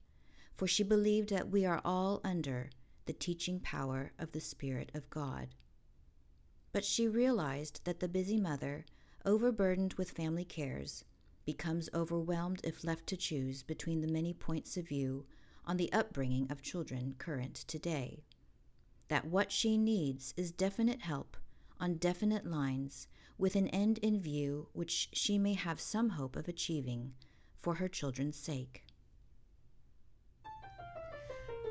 for 0.55 0.67
she 0.67 0.83
believed 0.83 1.29
that 1.29 1.49
we 1.49 1.65
are 1.65 1.81
all 1.83 2.21
under 2.23 2.69
the 3.05 3.13
teaching 3.13 3.59
power 3.59 4.11
of 4.19 4.31
the 4.31 4.39
Spirit 4.39 4.91
of 4.93 5.09
God. 5.09 5.49
But 6.71 6.85
she 6.85 7.07
realized 7.07 7.81
that 7.85 7.99
the 7.99 8.07
busy 8.07 8.37
mother, 8.37 8.85
overburdened 9.25 9.95
with 9.95 10.11
family 10.11 10.45
cares, 10.45 11.03
becomes 11.45 11.89
overwhelmed 11.93 12.61
if 12.63 12.83
left 12.83 13.07
to 13.07 13.17
choose 13.17 13.63
between 13.63 14.01
the 14.01 14.11
many 14.11 14.33
points 14.33 14.77
of 14.77 14.87
view 14.87 15.25
on 15.65 15.77
the 15.77 15.91
upbringing 15.93 16.47
of 16.49 16.61
children 16.61 17.15
current 17.17 17.55
today. 17.55 18.23
That 19.07 19.25
what 19.25 19.51
she 19.51 19.77
needs 19.77 20.33
is 20.37 20.51
definite 20.51 21.01
help 21.01 21.37
on 21.79 21.95
definite 21.95 22.45
lines 22.45 23.07
with 23.37 23.55
an 23.55 23.67
end 23.69 23.97
in 23.99 24.19
view 24.19 24.67
which 24.73 25.09
she 25.13 25.37
may 25.37 25.53
have 25.53 25.79
some 25.79 26.09
hope 26.09 26.35
of 26.35 26.47
achieving 26.47 27.13
for 27.57 27.75
her 27.75 27.87
children's 27.87 28.37
sake. 28.37 28.83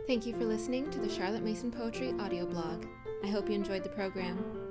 Thank 0.06 0.24
you 0.26 0.32
for 0.32 0.44
listening 0.44 0.90
to 0.90 0.98
the 0.98 1.08
Charlotte 1.08 1.42
Mason 1.42 1.70
Poetry 1.70 2.14
audio 2.18 2.46
blog. 2.46 2.86
I 3.22 3.28
hope 3.28 3.48
you 3.48 3.54
enjoyed 3.54 3.82
the 3.82 3.90
program. 3.90 4.67